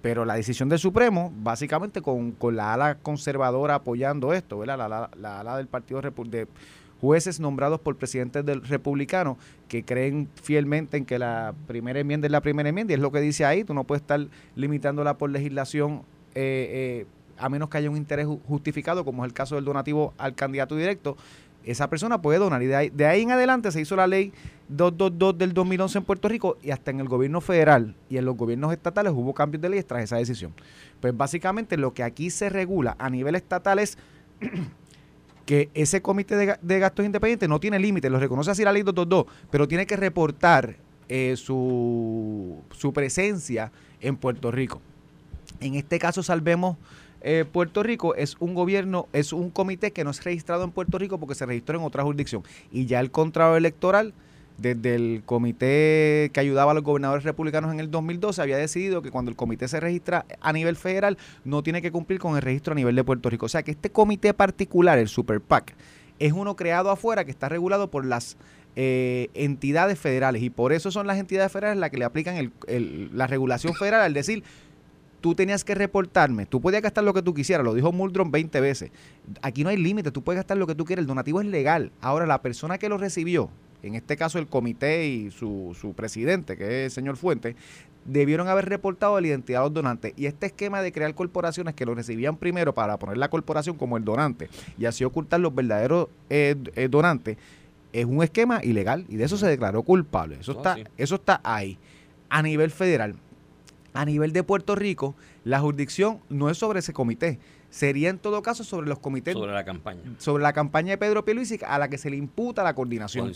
pero 0.02 0.24
la 0.24 0.34
decisión 0.34 0.68
del 0.68 0.78
Supremo, 0.78 1.32
básicamente 1.42 2.00
con, 2.00 2.34
la 2.52 2.74
ala 2.74 2.94
conservadora 2.96 3.76
apoyando 3.76 4.32
esto, 4.32 4.58
¿verdad? 4.58 4.78
La, 4.78 5.10
la 5.16 5.40
ala 5.40 5.56
del 5.58 5.66
Partido 5.66 6.00
de, 6.00 6.46
jueces 7.00 7.40
nombrados 7.40 7.80
por 7.80 7.96
presidentes 7.96 8.44
del 8.44 8.62
republicano 8.62 9.38
que 9.68 9.84
creen 9.84 10.28
fielmente 10.42 10.96
en 10.98 11.06
que 11.06 11.18
la 11.18 11.54
primera 11.66 11.98
enmienda 11.98 12.26
es 12.26 12.32
la 12.32 12.42
primera 12.42 12.68
enmienda 12.68 12.92
y 12.92 12.94
es 12.94 13.00
lo 13.00 13.10
que 13.10 13.20
dice 13.20 13.44
ahí, 13.44 13.64
tú 13.64 13.72
no 13.72 13.84
puedes 13.84 14.02
estar 14.02 14.20
limitándola 14.54 15.16
por 15.16 15.30
legislación 15.30 16.02
eh, 16.34 17.04
eh, 17.04 17.06
a 17.38 17.48
menos 17.48 17.70
que 17.70 17.78
haya 17.78 17.90
un 17.90 17.96
interés 17.96 18.26
justificado, 18.46 19.04
como 19.04 19.24
es 19.24 19.28
el 19.28 19.32
caso 19.32 19.54
del 19.54 19.64
donativo 19.64 20.12
al 20.18 20.34
candidato 20.34 20.76
directo, 20.76 21.16
esa 21.64 21.88
persona 21.88 22.20
puede 22.20 22.38
donar. 22.38 22.62
Y 22.62 22.66
de 22.66 22.76
ahí, 22.76 22.90
de 22.90 23.06
ahí 23.06 23.22
en 23.22 23.32
adelante 23.32 23.70
se 23.72 23.80
hizo 23.80 23.96
la 23.96 24.06
ley 24.06 24.32
222 24.68 25.38
del 25.38 25.52
2011 25.52 25.98
en 25.98 26.04
Puerto 26.04 26.28
Rico 26.28 26.56
y 26.62 26.70
hasta 26.70 26.90
en 26.90 27.00
el 27.00 27.08
gobierno 27.08 27.40
federal 27.40 27.94
y 28.08 28.16
en 28.18 28.24
los 28.24 28.36
gobiernos 28.36 28.72
estatales 28.72 29.12
hubo 29.14 29.34
cambios 29.34 29.60
de 29.60 29.68
ley 29.68 29.82
tras 29.82 30.04
esa 30.04 30.16
decisión. 30.16 30.54
Pues 31.00 31.16
básicamente 31.16 31.76
lo 31.76 31.92
que 31.92 32.02
aquí 32.02 32.30
se 32.30 32.48
regula 32.48 32.96
a 32.98 33.10
nivel 33.10 33.34
estatal 33.34 33.78
es 33.78 33.98
que 35.46 35.70
ese 35.74 36.00
comité 36.00 36.36
de, 36.36 36.78
gastos 36.78 37.04
independientes 37.04 37.48
no 37.48 37.58
tiene 37.58 37.78
límite, 37.78 38.08
lo 38.08 38.20
reconoce 38.20 38.50
así 38.52 38.64
la 38.64 38.72
ley 38.72 38.82
222, 38.82 39.48
pero 39.50 39.66
tiene 39.66 39.86
que 39.86 39.96
reportar 39.96 40.76
eh, 41.08 41.34
su, 41.36 42.62
su 42.70 42.92
presencia 42.92 43.72
en 44.00 44.16
Puerto 44.16 44.50
Rico. 44.50 44.80
En 45.60 45.74
este 45.74 45.98
caso, 45.98 46.22
Salvemos 46.22 46.76
eh, 47.22 47.44
Puerto 47.50 47.82
Rico, 47.82 48.14
es 48.14 48.36
un 48.40 48.54
gobierno, 48.54 49.08
es 49.12 49.32
un 49.32 49.50
comité 49.50 49.92
que 49.92 50.04
no 50.04 50.10
es 50.10 50.24
registrado 50.24 50.64
en 50.64 50.70
Puerto 50.70 50.98
Rico 50.98 51.18
porque 51.18 51.34
se 51.34 51.46
registró 51.46 51.78
en 51.78 51.84
otra 51.84 52.02
jurisdicción. 52.02 52.42
Y 52.72 52.86
ya 52.86 53.00
el 53.00 53.10
contrato 53.10 53.56
electoral 53.56 54.14
desde 54.60 54.94
el 54.94 55.22
comité 55.24 56.30
que 56.32 56.40
ayudaba 56.40 56.72
a 56.72 56.74
los 56.74 56.84
gobernadores 56.84 57.24
republicanos 57.24 57.72
en 57.72 57.80
el 57.80 57.90
2012 57.90 58.42
había 58.42 58.58
decidido 58.58 59.00
que 59.00 59.10
cuando 59.10 59.30
el 59.30 59.36
comité 59.36 59.68
se 59.68 59.80
registra 59.80 60.26
a 60.40 60.52
nivel 60.52 60.76
federal 60.76 61.16
no 61.44 61.62
tiene 61.62 61.80
que 61.80 61.90
cumplir 61.90 62.18
con 62.18 62.36
el 62.36 62.42
registro 62.42 62.72
a 62.72 62.74
nivel 62.74 62.94
de 62.94 63.04
Puerto 63.04 63.30
Rico. 63.30 63.46
O 63.46 63.48
sea 63.48 63.62
que 63.62 63.70
este 63.70 63.90
comité 63.90 64.34
particular, 64.34 64.98
el 64.98 65.08
Super 65.08 65.40
PAC, 65.40 65.74
es 66.18 66.32
uno 66.32 66.56
creado 66.56 66.90
afuera 66.90 67.24
que 67.24 67.30
está 67.30 67.48
regulado 67.48 67.90
por 67.90 68.04
las 68.04 68.36
eh, 68.76 69.30
entidades 69.34 69.98
federales 69.98 70.42
y 70.42 70.50
por 70.50 70.72
eso 70.72 70.90
son 70.90 71.06
las 71.06 71.18
entidades 71.18 71.50
federales 71.50 71.78
las 71.78 71.90
que 71.90 71.96
le 71.96 72.04
aplican 72.04 72.52
la 73.12 73.26
regulación 73.26 73.74
federal 73.74 74.02
al 74.02 74.14
decir 74.14 74.44
tú 75.20 75.34
tenías 75.34 75.64
que 75.64 75.74
reportarme, 75.74 76.46
tú 76.46 76.60
podías 76.60 76.82
gastar 76.82 77.04
lo 77.04 77.14
que 77.14 77.22
tú 77.22 77.34
quisieras, 77.34 77.64
lo 77.64 77.74
dijo 77.74 77.92
Muldron 77.92 78.30
20 78.30 78.60
veces. 78.60 78.90
Aquí 79.42 79.62
no 79.62 79.70
hay 79.70 79.76
límite, 79.76 80.10
tú 80.10 80.22
puedes 80.22 80.38
gastar 80.38 80.56
lo 80.56 80.66
que 80.66 80.74
tú 80.74 80.84
quieras, 80.84 81.02
el 81.02 81.06
donativo 81.06 81.40
es 81.40 81.46
legal. 81.46 81.92
Ahora, 82.00 82.26
la 82.26 82.42
persona 82.42 82.78
que 82.78 82.88
lo 82.88 82.98
recibió, 82.98 83.50
en 83.82 83.94
este 83.94 84.16
caso 84.16 84.38
el 84.38 84.46
comité 84.46 85.06
y 85.06 85.30
su, 85.30 85.76
su 85.78 85.92
presidente, 85.92 86.56
que 86.56 86.64
es 86.64 86.84
el 86.86 86.90
señor 86.90 87.16
Fuente, 87.16 87.56
debieron 88.04 88.48
haber 88.48 88.68
reportado 88.68 89.20
la 89.20 89.26
identidad 89.26 89.60
de 89.60 89.64
los 89.64 89.74
donantes. 89.74 90.12
Y 90.16 90.26
este 90.26 90.46
esquema 90.46 90.82
de 90.82 90.92
crear 90.92 91.14
corporaciones 91.14 91.74
que 91.74 91.86
lo 91.86 91.94
recibían 91.94 92.36
primero 92.36 92.74
para 92.74 92.98
poner 92.98 93.18
la 93.18 93.28
corporación 93.28 93.76
como 93.76 93.96
el 93.96 94.04
donante 94.04 94.48
y 94.78 94.86
así 94.86 95.04
ocultar 95.04 95.40
los 95.40 95.54
verdaderos 95.54 96.08
eh, 96.28 96.56
eh, 96.74 96.88
donantes, 96.88 97.36
es 97.92 98.04
un 98.04 98.22
esquema 98.22 98.60
ilegal 98.62 99.04
y 99.08 99.16
de 99.16 99.24
eso 99.24 99.36
se 99.36 99.46
declaró 99.46 99.82
culpable. 99.82 100.38
Eso, 100.40 100.52
está, 100.52 100.76
eso 100.96 101.16
está 101.16 101.40
ahí. 101.42 101.78
A 102.28 102.42
nivel 102.42 102.70
federal, 102.70 103.16
a 103.92 104.04
nivel 104.04 104.32
de 104.32 104.42
Puerto 104.42 104.74
Rico, 104.76 105.14
la 105.44 105.60
jurisdicción 105.60 106.20
no 106.28 106.50
es 106.50 106.58
sobre 106.58 106.80
ese 106.80 106.92
comité, 106.92 107.38
sería 107.70 108.08
en 108.10 108.18
todo 108.18 108.42
caso 108.42 108.64
sobre 108.64 108.88
los 108.88 108.98
comités. 108.98 109.34
Sobre 109.34 109.52
la 109.52 109.64
campaña. 109.64 110.02
Sobre 110.18 110.42
la 110.42 110.52
campaña 110.52 110.90
de 110.90 110.98
Pedro 110.98 111.24
Pierluisi 111.24 111.58
a 111.66 111.78
la 111.78 111.88
que 111.88 111.98
se 111.98 112.10
le 112.10 112.16
imputa 112.16 112.62
la 112.62 112.74
coordinación. 112.74 113.32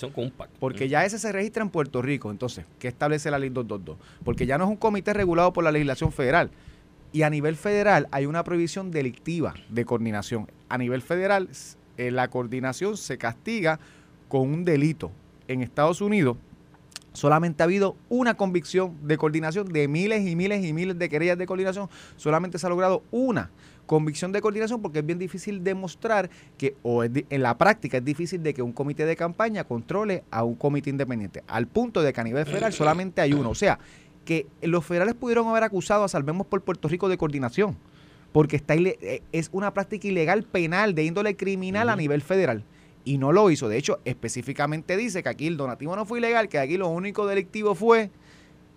Porque 0.58 0.88
ya 0.88 1.04
ese 1.04 1.18
se 1.18 1.32
registra 1.32 1.62
en 1.62 1.70
Puerto 1.70 2.02
Rico. 2.02 2.30
Entonces, 2.30 2.64
¿qué 2.78 2.88
establece 2.88 3.30
la 3.30 3.38
ley 3.38 3.50
222? 3.50 3.96
Porque 4.24 4.46
ya 4.46 4.58
no 4.58 4.64
es 4.64 4.70
un 4.70 4.76
comité 4.76 5.12
regulado 5.12 5.52
por 5.52 5.64
la 5.64 5.72
legislación 5.72 6.12
federal. 6.12 6.50
Y 7.12 7.22
a 7.22 7.30
nivel 7.30 7.54
federal 7.54 8.08
hay 8.10 8.26
una 8.26 8.42
prohibición 8.42 8.90
delictiva 8.90 9.54
de 9.68 9.84
coordinación. 9.84 10.50
A 10.68 10.78
nivel 10.78 11.00
federal, 11.00 11.48
eh, 11.96 12.10
la 12.10 12.28
coordinación 12.28 12.96
se 12.96 13.18
castiga 13.18 13.78
con 14.28 14.52
un 14.52 14.64
delito. 14.64 15.12
En 15.46 15.60
Estados 15.60 16.00
Unidos, 16.00 16.38
Solamente 17.14 17.62
ha 17.62 17.64
habido 17.64 17.96
una 18.08 18.34
convicción 18.34 18.96
de 19.06 19.16
coordinación 19.16 19.72
de 19.72 19.86
miles 19.86 20.26
y 20.26 20.34
miles 20.34 20.64
y 20.64 20.72
miles 20.72 20.98
de 20.98 21.08
querellas 21.08 21.38
de 21.38 21.46
coordinación. 21.46 21.88
Solamente 22.16 22.58
se 22.58 22.66
ha 22.66 22.68
logrado 22.68 23.04
una 23.12 23.50
convicción 23.86 24.32
de 24.32 24.40
coordinación 24.40 24.82
porque 24.82 24.98
es 24.98 25.06
bien 25.06 25.20
difícil 25.20 25.62
demostrar 25.62 26.28
que, 26.58 26.74
o 26.82 27.04
en 27.04 27.42
la 27.42 27.56
práctica 27.56 27.98
es 27.98 28.04
difícil 28.04 28.42
de 28.42 28.52
que 28.52 28.62
un 28.62 28.72
comité 28.72 29.06
de 29.06 29.14
campaña 29.14 29.62
controle 29.62 30.24
a 30.32 30.42
un 30.42 30.56
comité 30.56 30.90
independiente, 30.90 31.44
al 31.46 31.68
punto 31.68 32.02
de 32.02 32.12
que 32.12 32.20
a 32.20 32.24
nivel 32.24 32.46
federal 32.46 32.72
solamente 32.72 33.20
hay 33.20 33.32
uno. 33.32 33.50
O 33.50 33.54
sea, 33.54 33.78
que 34.24 34.48
los 34.62 34.84
federales 34.84 35.14
pudieron 35.14 35.46
haber 35.46 35.62
acusado 35.62 36.02
a 36.02 36.08
Salvemos 36.08 36.48
por 36.48 36.62
Puerto 36.62 36.88
Rico 36.88 37.08
de 37.08 37.16
coordinación, 37.16 37.76
porque 38.32 38.56
está 38.56 38.74
eh, 38.74 39.22
es 39.30 39.50
una 39.52 39.72
práctica 39.72 40.08
ilegal 40.08 40.42
penal 40.42 40.96
de 40.96 41.04
índole 41.04 41.36
criminal 41.36 41.88
a 41.90 41.94
nivel 41.94 42.22
federal. 42.22 42.64
Y 43.04 43.18
no 43.18 43.32
lo 43.32 43.50
hizo. 43.50 43.68
De 43.68 43.76
hecho, 43.76 44.00
específicamente 44.04 44.96
dice 44.96 45.22
que 45.22 45.28
aquí 45.28 45.46
el 45.46 45.56
donativo 45.56 45.94
no 45.94 46.06
fue 46.06 46.18
ilegal, 46.18 46.48
que 46.48 46.58
aquí 46.58 46.76
lo 46.76 46.88
único 46.88 47.26
delictivo 47.26 47.74
fue 47.74 48.10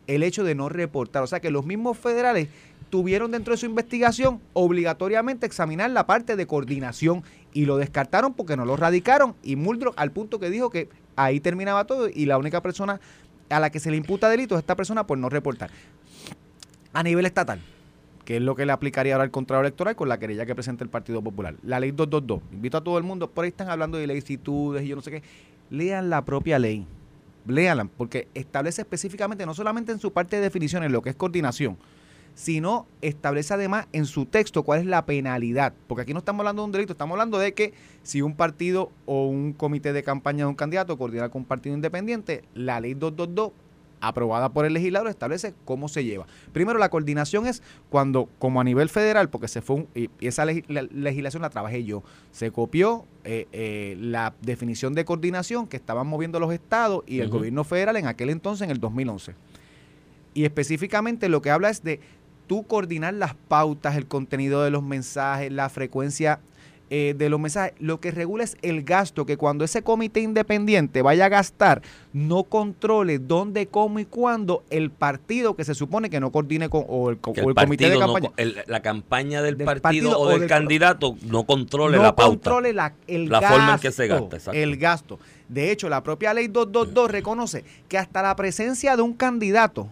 el 0.07 0.24
hecho 0.24 0.43
de 0.43 0.55
no 0.55 0.69
reportar. 0.69 1.24
O 1.24 1.27
sea 1.27 1.39
que 1.39 1.51
los 1.51 1.65
mismos 1.65 1.98
federales 1.98 2.50
tuvieron 2.89 3.31
dentro 3.31 3.53
de 3.53 3.57
su 3.57 3.65
investigación 3.65 4.41
obligatoriamente 4.53 5.46
examinar 5.46 5.91
la 5.91 6.07
parte 6.07 6.36
de 6.36 6.48
coordinación 6.48 7.24
y 7.53 7.65
lo 7.65 7.77
descartaron 7.77 8.34
porque 8.34 8.55
no 8.55 8.65
lo 8.65 8.77
radicaron 8.77 9.36
y 9.43 9.55
Muldrow 9.55 9.93
al 9.98 10.12
punto 10.12 10.39
que 10.39 10.50
dijo 10.50 10.69
que 10.69 10.89
ahí 11.15 11.39
terminaba 11.39 11.86
todo 11.86 12.07
y 12.07 12.25
la 12.25 12.38
única 12.38 12.62
persona 12.62 13.01
a 13.50 13.60
la 13.60 13.69
que 13.69 13.79
se 13.79 13.91
le 13.91 13.98
imputa 13.98 14.29
delito 14.29 14.55
es 14.55 14.60
esta 14.60 14.75
persona 14.75 15.05
por 15.05 15.17
no 15.17 15.29
reportar. 15.29 15.69
A 16.93 17.03
nivel 17.03 17.25
estatal, 17.25 17.60
que 18.27 18.36
es 18.36 18.41
lo 18.41 18.55
que 18.55 18.65
le 18.65 18.74
aplicaría 18.74 19.13
ahora 19.13 19.24
al 19.24 19.31
contrato 19.31 19.62
electoral 19.62 19.96
con 19.96 20.10
la 20.10 20.19
querella 20.19 20.46
que 20.46 20.53
presenta 20.53 20.84
el 20.84 20.89
Partido 20.89 21.24
Popular. 21.24 21.55
La 21.63 21.79
ley 21.79 21.91
222. 21.91 22.41
Invito 22.51 22.77
a 22.77 22.84
todo 22.84 22.98
el 22.98 23.05
mundo, 23.05 23.31
por 23.31 23.46
ahí 23.46 23.48
están 23.48 23.69
hablando 23.69 23.98
de 23.98 24.05
legisitudes 24.05 24.84
y 24.84 24.89
yo 24.89 24.98
no 24.98 25.01
sé 25.01 25.12
qué. 25.12 25.24
Lean 25.69 26.10
la 26.10 26.25
propia 26.25 26.60
ley. 26.60 26.86
Léanla, 27.48 27.86
porque 27.86 28.27
establece 28.34 28.81
específicamente, 28.81 29.46
no 29.46 29.53
solamente 29.53 29.93
en 29.93 30.00
su 30.00 30.12
parte 30.12 30.36
de 30.36 30.41
definiciones, 30.41 30.91
lo 30.91 31.01
que 31.01 31.12
es 31.12 31.15
coordinación, 31.15 31.77
sino 32.36 32.86
establece 33.00 33.53
además 33.53 33.88
en 33.93 34.05
su 34.05 34.25
texto 34.25 34.63
cuál 34.63 34.81
es 34.81 34.88
la 34.88 35.05
penalidad. 35.05 35.72
Porque 35.88 36.01
aquí 36.01 36.12
no 36.12 36.19
estamos 36.19 36.41
hablando 36.41 36.63
de 36.63 36.65
un 36.65 36.72
delito, 36.74 36.91
estamos 36.91 37.13
hablando 37.13 37.39
de 37.39 37.53
que 37.53 37.74
si 38.03 38.22
un 38.22 38.36
partido 38.36 38.91
o 39.05 39.27
un 39.27 39.53
comité 39.53 39.93
de 39.93 40.03
campaña 40.03 40.39
de 40.39 40.50
un 40.50 40.55
candidato 40.55 40.98
coordina 40.98 41.29
con 41.29 41.43
un 41.43 41.48
partido 41.48 41.74
independiente, 41.74 42.43
la 42.53 42.81
ley 42.81 42.93
222 42.93 43.53
aprobada 44.01 44.50
por 44.50 44.66
el 44.66 44.74
legislador 44.74 45.10
establece 45.10 45.54
cómo 45.66 45.88
se 45.88 46.04
lleva. 46.04 46.25
Primero, 46.54 46.80
la 46.80 46.89
coordinación 46.89 47.48
es 47.48 47.63
cuando, 47.89 48.30
como 48.39 48.62
a 48.62 48.63
nivel 48.63 48.89
federal, 48.89 49.30
porque 49.30 49.48
se 49.48 49.62
fue 49.62 49.88
y 49.96 50.10
esa 50.22 50.46
legislación 50.46 51.42
la 51.42 51.50
trabajé 51.50 51.84
yo, 51.84 52.04
se 52.32 52.51
copió 52.51 53.06
eh, 53.24 53.48
eh, 53.51 53.98
la 54.00 54.34
definición 54.42 54.94
de 54.94 55.06
coordinación 55.06 55.68
que 55.68 55.77
estaban 55.77 56.08
moviendo 56.08 56.39
los 56.39 56.54
estados 56.54 57.04
y 57.08 57.20
el 57.20 57.30
gobierno 57.30 57.63
federal 57.63 57.98
en 57.98 58.08
aquel 58.08 58.30
entonces, 58.30 58.66
en 58.66 58.72
el 58.72 58.80
2011. 58.80 59.34
Y 60.34 60.46
específicamente 60.46 61.30
lo 61.30 61.42
que 61.42 61.50
habla 61.50 61.70
es 61.70 61.84
de 61.84 62.00
tú 62.48 62.63
coordinar 62.66 63.13
las 63.13 63.34
pautas, 63.34 63.96
el 63.96 64.08
contenido 64.08 64.63
de 64.63 64.72
los 64.72 64.84
mensajes, 64.84 65.51
la 65.51 65.70
frecuencia 65.70 66.39
eh, 66.89 67.15
de 67.17 67.29
los 67.29 67.39
mensajes, 67.39 67.74
lo 67.79 68.00
que 68.00 68.12
regula 68.12 68.44
es 68.44 68.58
el 68.62 68.84
gasto, 68.84 69.25
que 69.25 69.36
cuando 69.36 69.65
ese 69.65 69.82
comité 69.82 70.22
independiente 70.22 71.01
vaya 71.01 71.25
a 71.25 71.29
gastar, 71.29 71.82
no 72.13 72.44
controle 72.44 73.20
dónde, 73.20 73.67
cómo 73.67 74.00
y 74.00 74.06
cuándo 74.06 74.63
el 74.70 74.89
partido 74.89 75.56
que 75.56 75.65
se 75.65 75.75
supone 75.75 76.10
que 76.10 76.20
no 76.20 76.32
coordine 76.32 76.70
con, 76.70 76.86
o 76.88 77.10
el, 77.10 77.17
comité 77.17 77.89
de 77.89 78.00
campaña. 78.00 78.32
la 78.67 78.82
campaña 78.82 79.41
del, 79.41 79.58
partido, 79.58 80.17
o 80.17 80.29
del, 80.29 80.48
candidato 80.48 81.15
no 81.24 81.46
controle 81.46 81.98
la 81.98 82.15
pauta. 82.15 82.29
controle 82.29 82.74
la, 82.74 82.94
el 83.08 83.29
la 83.29 83.41
forma 83.41 83.74
en 83.74 83.79
que 83.79 83.91
se 83.91 84.08
gasta. 84.08 84.51
El 84.53 84.77
gasto. 84.77 85.20
De 85.50 85.72
hecho, 85.72 85.89
la 85.89 86.03
propia 86.03 86.34
ley 86.34 86.48
222 86.48 87.12
reconoce 87.12 87.63
que 87.88 87.98
hasta 87.98 88.22
la 88.22 88.36
presencia 88.36 88.96
de 88.96 89.01
un 89.01 89.13
candidato 89.13 89.89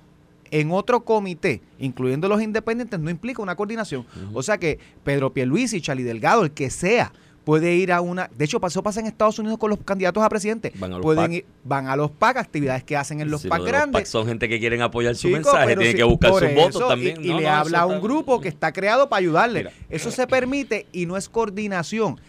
en 0.52 0.72
otro 0.72 1.04
comité, 1.04 1.62
incluyendo 1.80 2.28
los 2.28 2.42
independientes, 2.42 3.00
no 3.00 3.10
implica 3.10 3.42
una 3.42 3.56
coordinación. 3.56 4.06
O 4.34 4.44
sea 4.44 4.58
que 4.58 4.80
Pedro 5.04 5.34
Pierluisi, 5.34 5.82
Charlie 5.82 6.04
Delgado, 6.04 6.44
el 6.44 6.52
que 6.52 6.70
sea, 6.70 7.12
puede 7.46 7.76
ir 7.76 7.94
a 7.94 8.02
una. 8.02 8.30
De 8.36 8.44
hecho, 8.44 8.60
pasó 8.60 8.84
pasa 8.84 9.00
en 9.00 9.06
Estados 9.06 9.40
Unidos 9.40 9.58
con 9.58 9.70
los 9.70 9.80
candidatos 9.80 10.22
a 10.24 10.28
presidente. 10.28 10.74
Van 10.76 10.92
a 10.92 10.96
los 10.96 11.04
Pueden 11.04 11.32
Ir, 11.32 11.46
van 11.64 11.88
a 11.88 11.96
los 11.96 12.12
PAC, 12.12 12.38
actividades 12.38 12.84
que 12.84 12.98
hacen 12.98 13.22
en 13.22 13.30
los 13.32 13.46
PAC 13.46 13.64
grandes. 13.64 14.10
son 14.10 14.28
gente 14.28 14.50
que 14.50 14.60
quieren 14.60 14.82
apoyar 14.82 15.16
su 15.16 15.30
mensaje, 15.30 15.76
tienen 15.76 15.96
que 15.96 16.04
buscar 16.04 16.32
sus 16.34 16.54
votos 16.54 16.88
también. 16.88 17.24
Y, 17.24 17.34
le 17.34 17.48
habla 17.48 17.82
a 17.82 17.86
un 17.86 18.02
grupo 18.02 18.42
que 18.42 18.50
está 18.50 18.74
creado 18.74 19.08
para 19.08 19.20
ayudarle. 19.20 19.70
eso 19.90 20.12
se 20.12 20.28
permite 20.28 20.88
y 20.92 21.06
no 21.06 21.16
es 21.16 21.30
coordinación. 21.30 22.20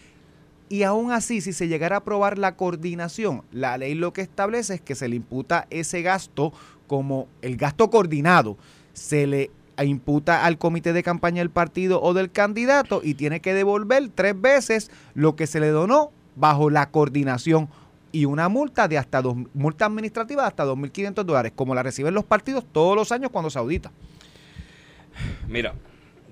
Y 0.69 0.83
aún 0.83 1.11
así, 1.11 1.39
si 1.39 1.53
se 1.53 1.69
llegara 1.69 1.95
a 1.95 1.99
aprobar 1.99 2.37
la 2.37 2.57
coordinación, 2.57 3.43
la 3.51 3.77
ley 3.77 3.95
lo 3.95 4.11
que 4.11 4.21
establece 4.21 4.75
es 4.75 4.81
que 4.81 4.95
se 4.95 5.07
le 5.07 5.15
imputa 5.15 5.65
ese 5.69 6.01
gasto 6.01 6.51
como 6.87 7.27
el 7.41 7.57
gasto 7.57 7.89
coordinado 7.89 8.57
se 8.93 9.27
le 9.27 9.51
imputa 9.83 10.45
al 10.45 10.57
comité 10.57 10.93
de 10.93 11.03
campaña 11.03 11.39
del 11.39 11.51
partido 11.51 12.01
o 12.01 12.13
del 12.13 12.31
candidato 12.31 13.01
y 13.03 13.13
tiene 13.13 13.41
que 13.41 13.53
devolver 13.53 14.09
tres 14.13 14.39
veces 14.39 14.89
lo 15.13 15.35
que 15.35 15.45
se 15.45 15.59
le 15.59 15.69
donó 15.69 16.11
bajo 16.35 16.69
la 16.69 16.89
coordinación 16.89 17.69
y 18.11 18.25
una 18.25 18.49
multa 18.49 18.87
de 18.87 18.97
hasta 18.97 19.21
dos, 19.21 19.35
multa 19.53 19.85
administrativa 19.85 20.43
de 20.43 20.47
hasta 20.47 20.65
2.500 20.65 21.23
dólares, 21.23 21.51
como 21.55 21.75
la 21.75 21.83
reciben 21.83 22.13
los 22.13 22.23
partidos 22.23 22.65
todos 22.71 22.95
los 22.95 23.11
años 23.11 23.29
cuando 23.31 23.49
se 23.49 23.59
audita. 23.59 23.91
Mira, 25.47 25.73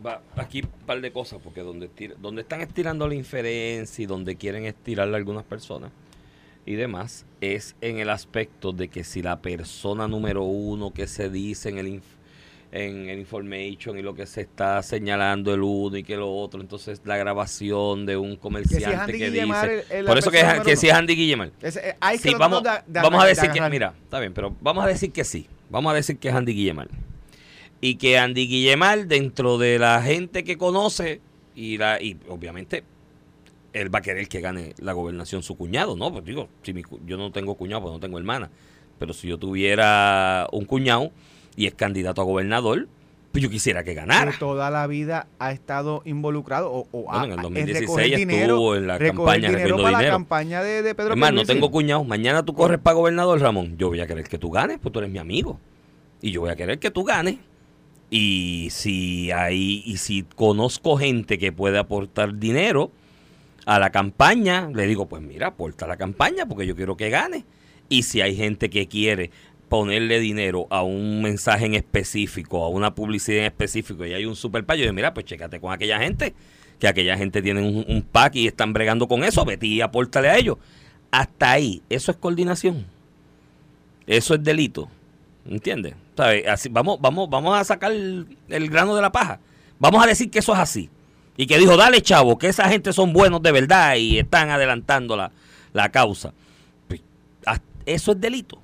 va 0.05 0.21
aquí 0.37 0.61
un 0.61 0.85
par 0.85 1.01
de 1.01 1.11
cosas, 1.11 1.39
porque 1.43 1.61
donde, 1.61 1.89
donde 2.19 2.41
están 2.41 2.61
estirando 2.61 3.07
la 3.07 3.15
inferencia 3.15 4.03
y 4.03 4.05
donde 4.05 4.35
quieren 4.35 4.65
estirarle 4.65 5.15
a 5.15 5.17
algunas 5.17 5.43
personas, 5.43 5.91
y 6.65 6.75
demás 6.75 7.25
es 7.41 7.75
en 7.81 7.99
el 7.99 8.09
aspecto 8.09 8.71
de 8.71 8.87
que 8.87 9.03
si 9.03 9.21
la 9.21 9.41
persona 9.41 10.07
número 10.07 10.43
uno 10.43 10.91
que 10.91 11.07
se 11.07 11.29
dice 11.29 11.69
en 11.69 11.77
el, 11.77 12.01
en 12.71 13.09
el 13.09 13.19
information 13.19 13.97
y 13.99 14.01
lo 14.01 14.15
que 14.15 14.25
se 14.25 14.41
está 14.41 14.81
señalando 14.81 15.53
el 15.53 15.61
uno 15.61 15.97
y 15.97 16.03
que 16.03 16.15
lo 16.17 16.33
otro, 16.33 16.61
entonces 16.61 17.01
la 17.05 17.17
grabación 17.17 18.05
de 18.05 18.17
un 18.17 18.35
comerciante 18.35 19.17
que, 19.17 19.29
dice... 19.29 20.03
por 20.05 20.17
eso 20.17 20.31
que, 20.31 20.43
que 20.65 20.75
si 20.75 20.87
es 20.87 20.93
Andy 20.93 21.15
Guillemar. 21.15 21.51
Eh, 21.61 21.95
vamos, 22.37 22.63
vamos 22.87 23.23
a 23.23 23.27
decir 23.27 23.51
que... 23.51 23.61
Mira, 23.69 23.93
está 24.03 24.19
bien, 24.19 24.33
pero 24.33 24.55
vamos 24.59 24.83
a 24.83 24.87
decir 24.87 25.11
que 25.11 25.23
sí. 25.23 25.47
Vamos 25.69 25.91
a 25.91 25.95
decir 25.95 26.17
que 26.17 26.29
es 26.29 26.35
Andy 26.35 26.53
Guillemar. 26.53 26.87
Y 27.79 27.95
que 27.95 28.17
Andy 28.17 28.47
Guillemar, 28.47 29.05
dentro 29.05 29.57
de 29.59 29.77
la 29.77 30.01
gente 30.01 30.43
que 30.43 30.57
conoce, 30.57 31.21
y, 31.55 31.77
la, 31.77 32.01
y 32.01 32.17
obviamente 32.27 32.83
él 33.75 33.93
va 33.93 33.99
a 33.99 34.01
querer 34.01 34.27
que 34.29 34.39
gane 34.39 34.73
la 34.77 34.93
gobernación 34.93 35.43
su 35.43 35.57
cuñado, 35.57 35.97
¿no? 35.97 36.11
Pues 36.11 36.23
digo, 36.23 36.47
si 36.63 36.73
yo 37.05 37.17
no 37.17 37.31
tengo 37.31 37.55
cuñado, 37.55 37.81
pues 37.81 37.93
no 37.93 37.99
tengo 37.99 38.17
hermana. 38.17 38.49
Pero 38.97 39.13
si 39.13 39.27
yo 39.27 39.37
tuviera 39.37 40.47
un 40.53 40.63
cuñado 40.63 41.11
y 41.57 41.67
es 41.67 41.75
candidato 41.75 42.21
a 42.21 42.23
gobernador, 42.23 42.87
pues 43.33 43.43
yo 43.43 43.49
quisiera 43.49 43.83
que 43.83 43.93
ganara. 43.93 44.33
toda 44.39 44.71
la 44.71 44.87
vida 44.87 45.27
ha 45.39 45.51
estado 45.51 46.03
involucrado 46.05 46.71
o, 46.71 47.03
bueno, 47.03 47.25
en 47.25 47.31
el 47.31 47.41
2016 47.41 48.13
estuvo 48.17 48.77
en 48.77 48.87
la 48.87 48.97
campaña 48.97 49.49
dinero 49.49 49.75
para 49.75 50.01
la 50.01 50.09
campaña 50.09 50.63
de, 50.63 50.81
de 50.81 50.95
Pedro 50.95 51.11
Además, 51.11 51.33
no 51.33 51.43
tengo 51.43 51.69
cuñado. 51.69 52.05
Mañana 52.05 52.45
tú 52.45 52.53
corres 52.53 52.79
para 52.79 52.95
gobernador, 52.95 53.41
Ramón. 53.41 53.77
Yo 53.77 53.89
voy 53.89 53.99
a 53.99 54.07
querer 54.07 54.29
que 54.29 54.37
tú 54.37 54.51
ganes, 54.51 54.79
pues 54.81 54.93
tú 54.93 54.99
eres 54.99 55.11
mi 55.11 55.19
amigo. 55.19 55.59
Y 56.21 56.31
yo 56.31 56.39
voy 56.39 56.49
a 56.49 56.55
querer 56.55 56.79
que 56.79 56.91
tú 56.91 57.03
ganes. 57.03 57.35
Y 58.09 58.69
si 58.71 59.31
hay, 59.31 59.83
y 59.85 59.97
si 59.97 60.23
conozco 60.23 60.95
gente 60.95 61.37
que 61.37 61.51
puede 61.51 61.77
aportar 61.77 62.39
dinero, 62.39 62.91
a 63.65 63.79
la 63.79 63.89
campaña, 63.89 64.69
le 64.73 64.85
digo, 64.85 65.07
pues 65.07 65.21
mira, 65.21 65.47
aporta 65.47 65.87
la 65.87 65.97
campaña 65.97 66.45
porque 66.45 66.67
yo 66.67 66.75
quiero 66.75 66.95
que 66.95 67.09
gane. 67.09 67.45
Y 67.89 68.03
si 68.03 68.21
hay 68.21 68.35
gente 68.35 68.69
que 68.69 68.87
quiere 68.87 69.31
ponerle 69.69 70.19
dinero 70.19 70.67
a 70.69 70.83
un 70.83 71.21
mensaje 71.21 71.65
en 71.65 71.73
específico, 71.73 72.63
a 72.63 72.69
una 72.69 72.93
publicidad 72.93 73.39
en 73.39 73.45
específico 73.45 74.05
y 74.05 74.13
hay 74.13 74.25
un 74.25 74.35
super 74.35 74.63
payo, 74.65 74.85
yo 74.85 74.93
mira, 74.93 75.13
pues 75.13 75.25
chécate 75.25 75.59
con 75.59 75.73
aquella 75.73 75.99
gente, 75.99 76.35
que 76.79 76.87
aquella 76.87 77.17
gente 77.17 77.41
tiene 77.41 77.61
un, 77.61 78.01
pack 78.03 78.35
y 78.35 78.47
están 78.47 78.73
bregando 78.73 79.07
con 79.07 79.23
eso, 79.23 79.43
vete 79.45 79.65
y 79.65 79.81
apórtale 79.81 80.29
a 80.29 80.37
ellos. 80.37 80.57
Hasta 81.11 81.51
ahí, 81.51 81.81
eso 81.89 82.11
es 82.11 82.17
coordinación. 82.17 82.85
Eso 84.05 84.35
es 84.35 84.43
delito. 84.43 84.89
¿Entiendes? 85.47 85.95
Así, 86.47 86.69
vamos, 86.69 86.99
vamos, 87.01 87.29
vamos 87.29 87.57
a 87.57 87.63
sacar 87.63 87.91
el 87.91 88.69
grano 88.69 88.95
de 88.95 89.01
la 89.01 89.11
paja. 89.11 89.39
Vamos 89.79 90.03
a 90.03 90.07
decir 90.07 90.29
que 90.29 90.39
eso 90.39 90.53
es 90.53 90.59
así 90.59 90.89
y 91.37 91.47
que 91.47 91.57
dijo, 91.57 91.75
dale 91.75 92.01
chavo, 92.01 92.37
que 92.37 92.47
esa 92.47 92.69
gente 92.69 92.93
son 92.93 93.13
buenos 93.13 93.41
de 93.41 93.51
verdad 93.51 93.95
y 93.95 94.19
están 94.19 94.49
adelantando 94.49 95.17
la, 95.17 95.89
causa. 95.89 96.33
Pues, 96.87 97.01
eso 97.85 98.13
es 98.13 98.21
delito. 98.21 98.61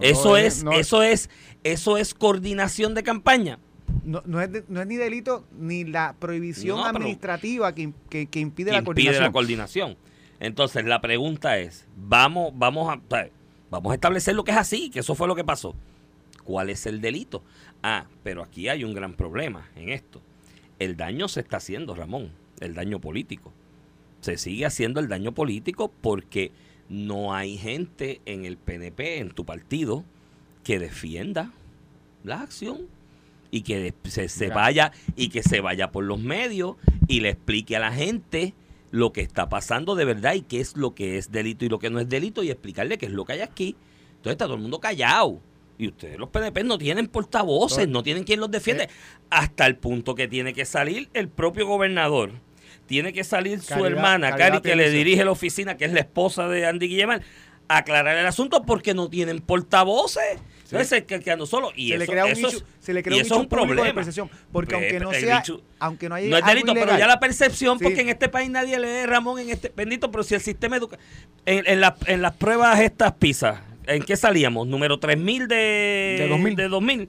eso 0.00 0.36
es, 0.36 0.64
eso 0.72 1.02
es, 1.02 1.28
eso 1.62 1.98
es 1.98 2.14
coordinación 2.14 2.94
de 2.94 3.02
campaña. 3.02 3.58
No, 4.02 4.22
no, 4.24 4.40
es, 4.40 4.50
no 4.68 4.80
es 4.80 4.86
ni 4.86 4.96
delito 4.96 5.44
ni 5.58 5.84
la 5.84 6.14
prohibición 6.18 6.80
administrativa 6.80 7.74
que, 7.74 7.92
impide 8.32 8.72
la 8.72 8.82
coordinación. 8.82 9.22
la 9.22 9.32
coordinación. 9.32 9.96
Entonces 10.40 10.84
la 10.84 11.00
pregunta 11.00 11.58
es, 11.58 11.86
vamos, 11.96 12.52
vamos 12.54 12.92
a, 12.92 13.00
vamos 13.70 13.92
a 13.92 13.94
establecer 13.94 14.34
lo 14.34 14.42
que 14.42 14.52
es 14.52 14.56
así, 14.56 14.90
que 14.90 15.00
eso 15.00 15.14
fue 15.14 15.28
lo 15.28 15.34
que 15.34 15.44
pasó. 15.44 15.74
¿Cuál 16.44 16.70
es 16.70 16.86
el 16.86 17.00
delito? 17.00 17.42
Ah, 17.82 18.06
pero 18.22 18.42
aquí 18.42 18.68
hay 18.68 18.84
un 18.84 18.94
gran 18.94 19.14
problema 19.14 19.68
en 19.76 19.90
esto 19.90 20.20
el 20.78 20.96
daño 20.96 21.28
se 21.28 21.40
está 21.40 21.58
haciendo, 21.58 21.94
Ramón, 21.94 22.30
el 22.60 22.74
daño 22.74 23.00
político. 23.00 23.52
Se 24.20 24.38
sigue 24.38 24.66
haciendo 24.66 25.00
el 25.00 25.08
daño 25.08 25.32
político 25.32 25.92
porque 26.00 26.52
no 26.88 27.34
hay 27.34 27.56
gente 27.56 28.20
en 28.26 28.44
el 28.44 28.56
PNP, 28.56 29.18
en 29.18 29.30
tu 29.30 29.44
partido, 29.44 30.04
que 30.62 30.78
defienda 30.78 31.52
la 32.22 32.40
acción 32.40 32.88
y 33.50 33.62
que 33.62 33.94
se, 34.04 34.48
vaya 34.48 34.92
y 35.14 35.28
que 35.28 35.42
se 35.42 35.60
vaya 35.60 35.92
por 35.92 36.04
los 36.04 36.18
medios 36.18 36.76
y 37.06 37.20
le 37.20 37.30
explique 37.30 37.76
a 37.76 37.80
la 37.80 37.92
gente 37.92 38.54
lo 38.90 39.12
que 39.12 39.20
está 39.20 39.48
pasando 39.48 39.94
de 39.94 40.04
verdad 40.04 40.34
y 40.34 40.42
qué 40.42 40.60
es 40.60 40.76
lo 40.76 40.94
que 40.94 41.18
es 41.18 41.30
delito 41.30 41.64
y 41.64 41.68
lo 41.68 41.78
que 41.78 41.90
no 41.90 42.00
es 42.00 42.08
delito 42.08 42.42
y 42.42 42.50
explicarle 42.50 42.98
qué 42.98 43.06
es 43.06 43.12
lo 43.12 43.24
que 43.24 43.34
hay 43.34 43.40
aquí. 43.40 43.76
Entonces 44.16 44.32
está 44.32 44.46
todo 44.46 44.54
el 44.54 44.62
mundo 44.62 44.80
callado. 44.80 45.40
Y 45.76 45.88
ustedes, 45.88 46.18
los 46.18 46.28
PNP, 46.28 46.62
no 46.64 46.78
tienen 46.78 47.08
portavoces, 47.08 47.88
no 47.88 48.02
tienen 48.02 48.24
quien 48.24 48.40
los 48.40 48.50
defiende. 48.50 48.88
Hasta 49.30 49.66
el 49.66 49.76
punto 49.76 50.14
que 50.14 50.28
tiene 50.28 50.54
que 50.54 50.64
salir 50.64 51.08
el 51.14 51.28
propio 51.28 51.66
gobernador. 51.66 52.32
Tiene 52.86 53.12
que 53.12 53.24
salir 53.24 53.60
su 53.60 53.84
hermana, 53.84 54.36
Cari, 54.36 54.60
que 54.60 54.76
le 54.76 54.90
dirige 54.90 55.24
la 55.24 55.32
oficina, 55.32 55.76
que 55.76 55.86
es 55.86 55.92
la 55.92 56.00
esposa 56.00 56.48
de 56.48 56.66
Andy 56.66 56.86
Guillemar, 56.86 57.22
a 57.66 57.78
aclarar 57.78 58.16
el 58.18 58.26
asunto 58.26 58.62
porque 58.62 58.94
no 58.94 59.08
tienen 59.08 59.40
portavoces. 59.40 60.38
Entonces, 60.64 61.04
que, 61.04 61.20
quedando 61.20 61.46
solo. 61.46 61.72
Y 61.74 61.90
se, 61.90 61.98
le 61.98 62.06
crea 62.06 62.24
un 62.24 62.30
es, 62.30 62.64
se 62.80 62.94
le 62.94 63.02
crea 63.02 63.22
un, 63.36 63.48
problema. 63.48 63.84
De 63.84 63.94
percepción, 63.94 64.30
porque 64.52 64.74
aunque 64.74 65.00
no 65.00 65.12
sea. 65.12 65.42
aunque 65.78 66.08
no 66.08 66.14
haya. 66.14 66.28
No 66.28 66.36
es 66.36 66.44
delito, 66.44 66.74
pero 66.74 66.98
ya 66.98 67.06
la 67.06 67.20
percepción, 67.20 67.78
porque 67.78 68.00
en 68.00 68.08
este 68.08 68.28
país 68.28 68.50
nadie 68.50 68.78
lee 68.78 69.06
Ramón 69.06 69.40
en 69.40 69.50
este. 69.50 69.72
Bendito, 69.74 70.10
pero 70.10 70.24
si 70.24 70.34
el 70.34 70.40
sistema 70.40 70.76
educa. 70.76 70.98
En, 71.46 71.64
en, 71.66 71.82
en 72.06 72.22
las 72.22 72.32
pruebas, 72.34 72.80
estas 72.80 73.12
pizzas 73.12 73.60
¿En 73.86 74.02
qué 74.02 74.16
salíamos? 74.16 74.66
Número 74.66 74.98
3000 74.98 75.48
de, 75.48 76.16
de 76.20 76.28
2000. 76.28 76.56
De 76.56 76.68
2000. 76.68 77.08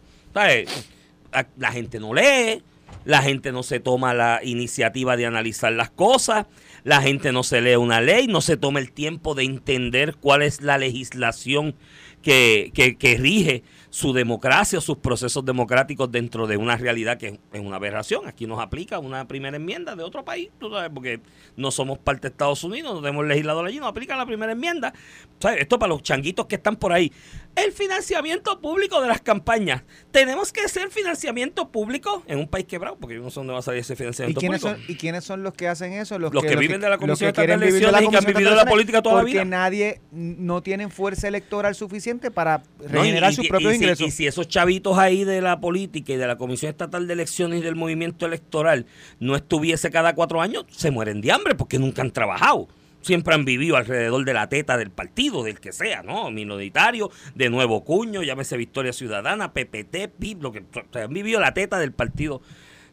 La 1.57 1.71
gente 1.71 1.99
no 1.99 2.13
lee. 2.13 2.61
la 3.05 3.21
gente 3.21 3.51
no 3.51 3.63
se 3.63 3.79
toma 3.79 4.13
la 4.13 4.41
iniciativa 4.43 5.15
de 5.15 5.25
analizar 5.25 5.71
las 5.71 5.91
cosas, 5.91 6.47
la 6.83 7.01
gente 7.01 7.31
no 7.31 7.43
se 7.43 7.61
lee 7.61 7.75
una 7.75 8.01
ley, 8.01 8.27
no 8.27 8.41
se 8.41 8.57
toma 8.57 8.79
el 8.79 8.91
tiempo 8.91 9.35
de 9.35 9.43
entender 9.43 10.15
cuál 10.15 10.41
es 10.41 10.61
la 10.61 10.77
legislación 10.77 11.75
que, 12.21 12.71
que, 12.73 12.95
que 12.95 13.17
rige 13.17 13.63
su 13.95 14.11
democracia 14.11 14.79
o 14.79 14.81
sus 14.81 14.97
procesos 14.97 15.45
democráticos 15.45 16.11
dentro 16.11 16.47
de 16.47 16.57
una 16.57 16.75
realidad 16.75 17.17
que 17.17 17.39
es 17.53 17.61
una 17.61 17.77
aberración. 17.77 18.27
Aquí 18.27 18.45
nos 18.45 18.59
aplica 18.59 18.99
una 18.99 19.25
primera 19.25 19.55
enmienda 19.55 19.95
de 19.95 20.03
otro 20.03 20.25
país, 20.25 20.49
tú 20.59 20.69
sabes, 20.69 20.91
porque 20.93 21.21
no 21.55 21.71
somos 21.71 21.97
parte 21.97 22.23
de 22.23 22.33
Estados 22.33 22.61
Unidos, 22.65 22.93
no 22.93 22.99
tenemos 22.99 23.25
legislador 23.25 23.65
allí, 23.65 23.79
nos 23.79 23.87
aplica 23.87 24.17
la 24.17 24.25
primera 24.25 24.51
enmienda. 24.51 24.93
¿Sabes? 25.39 25.61
Esto 25.61 25.79
para 25.79 25.93
los 25.93 26.03
changuitos 26.03 26.45
que 26.45 26.55
están 26.55 26.75
por 26.75 26.91
ahí. 26.91 27.09
El 27.55 27.71
financiamiento 27.71 28.59
público 28.59 29.01
de 29.01 29.07
las 29.07 29.21
campañas. 29.21 29.83
Tenemos 30.11 30.51
que 30.51 30.59
hacer 30.59 30.89
financiamiento 30.89 31.69
público 31.69 32.21
en 32.27 32.39
un 32.39 32.49
país 32.49 32.65
quebrado, 32.65 32.97
porque 32.97 33.15
yo 33.15 33.21
no 33.21 33.29
sé 33.29 33.39
dónde 33.39 33.53
va 33.53 33.59
a 33.59 33.61
salir 33.61 33.79
ese 33.79 33.95
financiamiento 33.95 34.37
¿Y 34.37 34.41
quiénes 34.41 34.61
público. 34.61 34.77
Son, 34.77 34.91
¿Y 34.91 34.97
quiénes 34.97 35.23
son 35.23 35.41
los 35.41 35.53
que 35.53 35.69
hacen 35.69 35.93
eso? 35.93 36.19
Los, 36.19 36.31
que, 36.31 36.57
viven 36.57 36.81
de 36.81 36.89
la 36.89 36.97
Comisión 36.97 37.31
de 37.31 37.43
Elecciones 37.45 38.01
y 38.01 38.09
que 38.09 38.17
han 38.17 38.25
vivido 38.25 38.49
de 38.49 38.57
la 38.57 38.65
política 38.65 39.01
toda 39.01 39.15
la 39.15 39.23
vida. 39.23 39.39
Porque 39.39 39.49
nadie, 39.49 40.01
no 40.11 40.61
tienen 40.61 40.91
fuerza 40.91 41.29
electoral 41.29 41.75
suficiente 41.75 42.29
para 42.29 42.61
regenerar 42.89 43.33
sus 43.33 43.47
propios 43.47 43.75
y 43.75 43.84
y 43.99 44.11
si 44.11 44.27
esos 44.27 44.47
chavitos 44.47 44.97
ahí 44.97 45.23
de 45.23 45.41
la 45.41 45.59
política 45.59 46.13
y 46.13 46.17
de 46.17 46.27
la 46.27 46.37
Comisión 46.37 46.69
Estatal 46.69 47.07
de 47.07 47.13
Elecciones 47.13 47.59
y 47.59 47.63
del 47.63 47.75
movimiento 47.75 48.25
electoral 48.25 48.85
no 49.19 49.35
estuviese 49.35 49.91
cada 49.91 50.15
cuatro 50.15 50.41
años, 50.41 50.65
se 50.69 50.91
mueren 50.91 51.21
de 51.21 51.31
hambre 51.31 51.55
porque 51.55 51.79
nunca 51.79 52.01
han 52.01 52.11
trabajado 52.11 52.67
siempre 53.05 53.35
han 53.35 53.45
vivido 53.45 53.77
alrededor 53.77 54.25
de 54.25 54.33
la 54.33 54.49
teta 54.49 54.77
del 54.77 54.89
partido, 54.89 55.43
del 55.43 55.59
que 55.59 55.71
sea, 55.71 56.01
¿no? 56.01 56.31
Minoritario, 56.31 57.11
de 57.35 57.51
Nuevo 57.51 57.83
Cuño, 57.83 58.23
llámese 58.23 58.57
Victoria 58.57 58.93
Ciudadana, 58.93 59.53
PPT, 59.53 60.09
PIB, 60.17 60.41
lo 60.41 60.51
que 60.51 60.63
han 60.93 61.13
vivido 61.13 61.39
la 61.39 61.53
teta 61.53 61.77
del 61.77 61.91
partido 61.91 62.41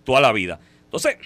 toda 0.04 0.20
la 0.20 0.32
vida. 0.32 0.60
Entonces, 0.84 1.16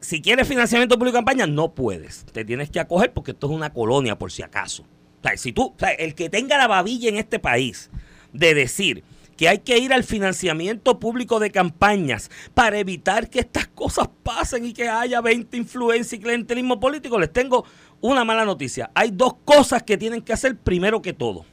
si 0.00 0.20
quieres 0.20 0.46
financiamiento 0.46 0.98
público 0.98 1.16
de 1.16 1.18
campaña, 1.18 1.46
no 1.46 1.74
puedes. 1.74 2.26
Te 2.26 2.44
tienes 2.44 2.70
que 2.70 2.78
acoger 2.78 3.12
porque 3.12 3.30
esto 3.30 3.46
es 3.46 3.52
una 3.52 3.72
colonia, 3.72 4.18
por 4.18 4.30
si 4.30 4.42
acaso. 4.42 4.82
O 4.82 5.22
sea, 5.22 5.36
si 5.38 5.52
tú, 5.52 5.74
o 5.74 5.78
sea, 5.78 5.92
el 5.92 6.14
que 6.14 6.28
tenga 6.28 6.58
la 6.58 6.68
babilla 6.68 7.08
en 7.08 7.16
este 7.16 7.38
país 7.38 7.90
de 8.32 8.54
decir 8.54 9.04
que 9.36 9.48
hay 9.48 9.58
que 9.58 9.78
ir 9.78 9.92
al 9.92 10.04
financiamiento 10.04 10.98
público 10.98 11.38
de 11.38 11.50
campañas 11.50 12.30
para 12.54 12.78
evitar 12.78 13.28
que 13.28 13.40
estas 13.40 13.66
cosas 13.68 14.08
pasen 14.22 14.64
y 14.64 14.72
que 14.72 14.88
haya 14.88 15.20
20 15.20 15.56
influencia 15.56 16.16
y 16.16 16.20
clientelismo 16.20 16.80
político, 16.80 17.18
les 17.18 17.32
tengo 17.32 17.64
una 18.00 18.24
mala 18.24 18.44
noticia. 18.44 18.90
Hay 18.94 19.10
dos 19.12 19.34
cosas 19.44 19.82
que 19.82 19.98
tienen 19.98 20.22
que 20.22 20.32
hacer 20.32 20.56
primero 20.56 21.02
que 21.02 21.12
todo. 21.12 21.44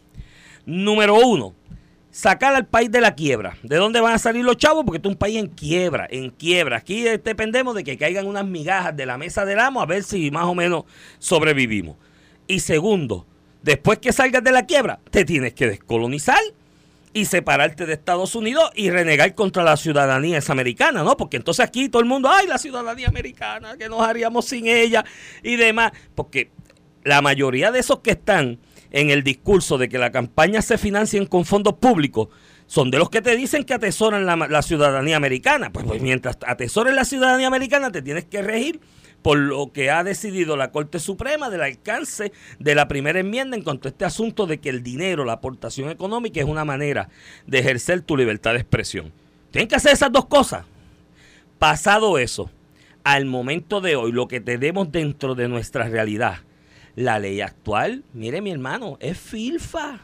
Número 0.65 1.15
uno, 1.15 1.53
sacar 2.10 2.56
al 2.56 2.68
país 2.68 2.89
de 2.89 3.01
la 3.01 3.15
quiebra. 3.15 3.58
¿De 3.63 3.75
dónde 3.75 4.00
van 4.00 4.13
a 4.13 4.20
salir 4.20 4.46
los 4.46 4.58
chavos? 4.58 4.86
Porque 4.86 5.00
es 5.00 5.12
un 5.12 5.18
país 5.18 5.38
en 5.38 5.48
quiebra, 5.48 6.08
en 6.10 6.30
quiebra. 6.30 6.77
Aquí 6.77 7.01
dependemos 7.01 7.75
de 7.75 7.84
que 7.84 7.98
caigan 7.98 8.27
unas 8.27 8.46
migajas 8.46 8.96
de 8.96 9.06
la 9.06 9.18
mesa 9.18 9.44
del 9.44 9.60
amo 9.60 9.82
a 9.82 9.86
ver 9.86 10.03
si 10.03 10.32
más 10.32 10.46
o 10.46 10.56
menos 10.56 10.86
sobrevivimos. 11.20 11.98
Y 12.48 12.62
segundo, 12.62 13.25
después 13.62 14.00
que 14.00 14.13
salgas 14.13 14.44
de 14.44 14.51
la 14.51 14.65
quiebra, 14.65 15.00
te 15.10 15.25
tienes 15.25 15.53
que 15.53 15.68
descolonizar 15.68 16.42
y 17.13 17.25
separarte 17.25 17.86
de 17.86 17.93
Estados 17.93 18.36
Unidos 18.36 18.72
y 18.75 18.89
renegar 18.89 19.36
contra 19.36 19.63
la 19.63 19.77
ciudadanía 19.77 20.39
americana, 20.48 21.03
¿no? 21.03 21.15
Porque 21.15 21.38
entonces 21.38 21.65
aquí 21.65 21.88
todo 21.89 22.01
el 22.01 22.08
mundo, 22.08 22.29
ay, 22.32 22.48
la 22.48 22.58
ciudadanía 22.58 23.08
americana, 23.08 23.77
que 23.77 23.88
nos 23.88 24.01
haríamos 24.01 24.46
sin 24.46 24.67
ella 24.67 25.05
y 25.43 25.55
demás. 25.55 25.91
Porque 26.15 26.50
la 27.03 27.22
mayoría 27.22 27.72
de 27.72 27.79
esos 27.79 28.00
que 28.00 28.12
están 28.12 28.60
en 28.91 29.10
el 29.10 29.24
discurso 29.24 29.77
de 29.77 29.89
que 29.89 29.98
la 29.98 30.12
campaña 30.12 30.62
se 30.62 30.77
financien 30.77 31.25
con 31.25 31.46
fondos 31.46 31.74
públicos 31.75 32.29
son 32.65 32.89
de 32.91 32.98
los 32.98 33.10
que 33.10 33.22
te 33.22 33.36
dicen 33.36 33.63
que 33.63 33.74
atesoran 33.74 34.25
la, 34.25 34.36
la 34.36 34.62
ciudadanía 34.62 35.17
americana. 35.17 35.72
Pues, 35.72 35.86
pues 35.86 36.01
mientras 36.01 36.38
atesores 36.48 36.93
la 36.96 37.05
ciudadanía 37.05 37.48
americana 37.48 37.91
te 37.91 38.01
tienes 38.01 38.25
que 38.25 38.41
regir 38.41 38.79
por 39.24 39.38
lo 39.38 39.72
que 39.72 39.89
ha 39.89 40.03
decidido 40.03 40.58
la 40.58 40.72
Corte 40.72 41.00
Suprema 41.00 41.50
del 41.50 41.62
alcance 41.62 42.34
de 42.60 42.75
la 42.75 42.88
primera 42.88 43.22
enmienda 43.22 43.56
en 43.56 43.63
cuanto 43.63 43.88
a 43.88 43.92
este 43.92 44.06
asunto 44.06 44.46
de 44.46 44.60
que 44.60 44.69
el 44.69 44.84
dinero, 44.84 45.24
la 45.26 45.34
aportación 45.34 45.89
económica 45.89 46.41
es 46.41 46.45
una 46.45 46.65
manera 46.65 47.10
de 47.47 47.60
ejercer 47.60 48.02
tu 48.02 48.17
libertad 48.17 48.52
de 48.52 48.60
expresión. 48.60 49.12
Tienen 49.50 49.69
que 49.69 49.76
hacer 49.76 49.93
esas 49.93 50.12
dos 50.12 50.26
cosas. 50.26 50.65
Pasado 51.58 52.17
eso, 52.17 52.52
al 53.06 53.26
momento 53.26 53.80
de 53.80 53.95
hoy, 53.95 54.12
lo 54.12 54.28
que 54.28 54.41
tenemos 54.41 54.91
dentro 54.91 55.36
de 55.36 55.47
nuestra 55.47 55.88
realidad, 55.88 56.39
la 56.95 57.17
ley 57.17 57.39
actual, 57.39 58.04
mire 58.13 58.41
mi 58.41 58.52
hermano, 58.52 58.97
es 59.00 59.17
filfa. 59.17 60.02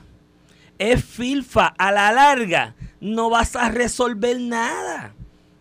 Es 0.77 1.03
filfa. 1.03 1.67
A 1.77 1.91
la 1.91 2.13
larga, 2.13 2.75
no 3.01 3.29
vas 3.29 3.57
a 3.57 3.69
resolver 3.69 4.39
nada. 4.39 5.13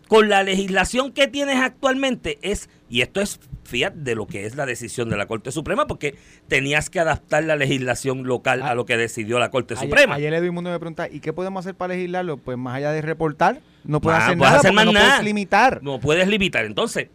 Con 0.07 0.29
la 0.29 0.43
legislación 0.43 1.11
que 1.11 1.27
tienes 1.27 1.57
actualmente 1.57 2.39
es, 2.41 2.69
y 2.89 3.01
esto 3.01 3.21
es 3.21 3.39
fíjate 3.69 3.99
de 3.99 4.15
lo 4.15 4.27
que 4.27 4.45
es 4.45 4.55
la 4.55 4.65
decisión 4.65 5.09
de 5.09 5.17
la 5.17 5.27
Corte 5.27 5.51
Suprema, 5.51 5.87
porque 5.87 6.15
tenías 6.47 6.89
que 6.89 6.99
adaptar 6.99 7.43
la 7.43 7.55
legislación 7.55 8.23
local 8.23 8.61
a 8.63 8.75
lo 8.75 8.85
que 8.85 8.97
decidió 8.97 9.39
la 9.39 9.51
Corte 9.51 9.75
Suprema. 9.75 10.15
Ayer 10.15 10.33
Edwin 10.33 10.53
Mundo 10.53 10.71
me 10.71 10.79
pregunta, 10.79 11.07
¿y 11.09 11.19
qué 11.19 11.31
podemos 11.31 11.65
hacer 11.65 11.75
para 11.75 11.93
legislarlo? 11.93 12.37
Pues 12.37 12.57
más 12.57 12.75
allá 12.75 12.91
de 12.91 13.01
reportar, 13.01 13.61
no 13.83 14.01
puedes 14.01 14.21
hacer 14.21 14.37
nada, 14.37 14.57
hacer 14.57 14.73
más 14.73 14.85
no 14.85 14.91
puedes 14.91 15.23
limitar. 15.23 15.79
No 15.81 15.99
puedes 15.99 16.27
limitar. 16.27 16.65
Entonces, 16.65 17.07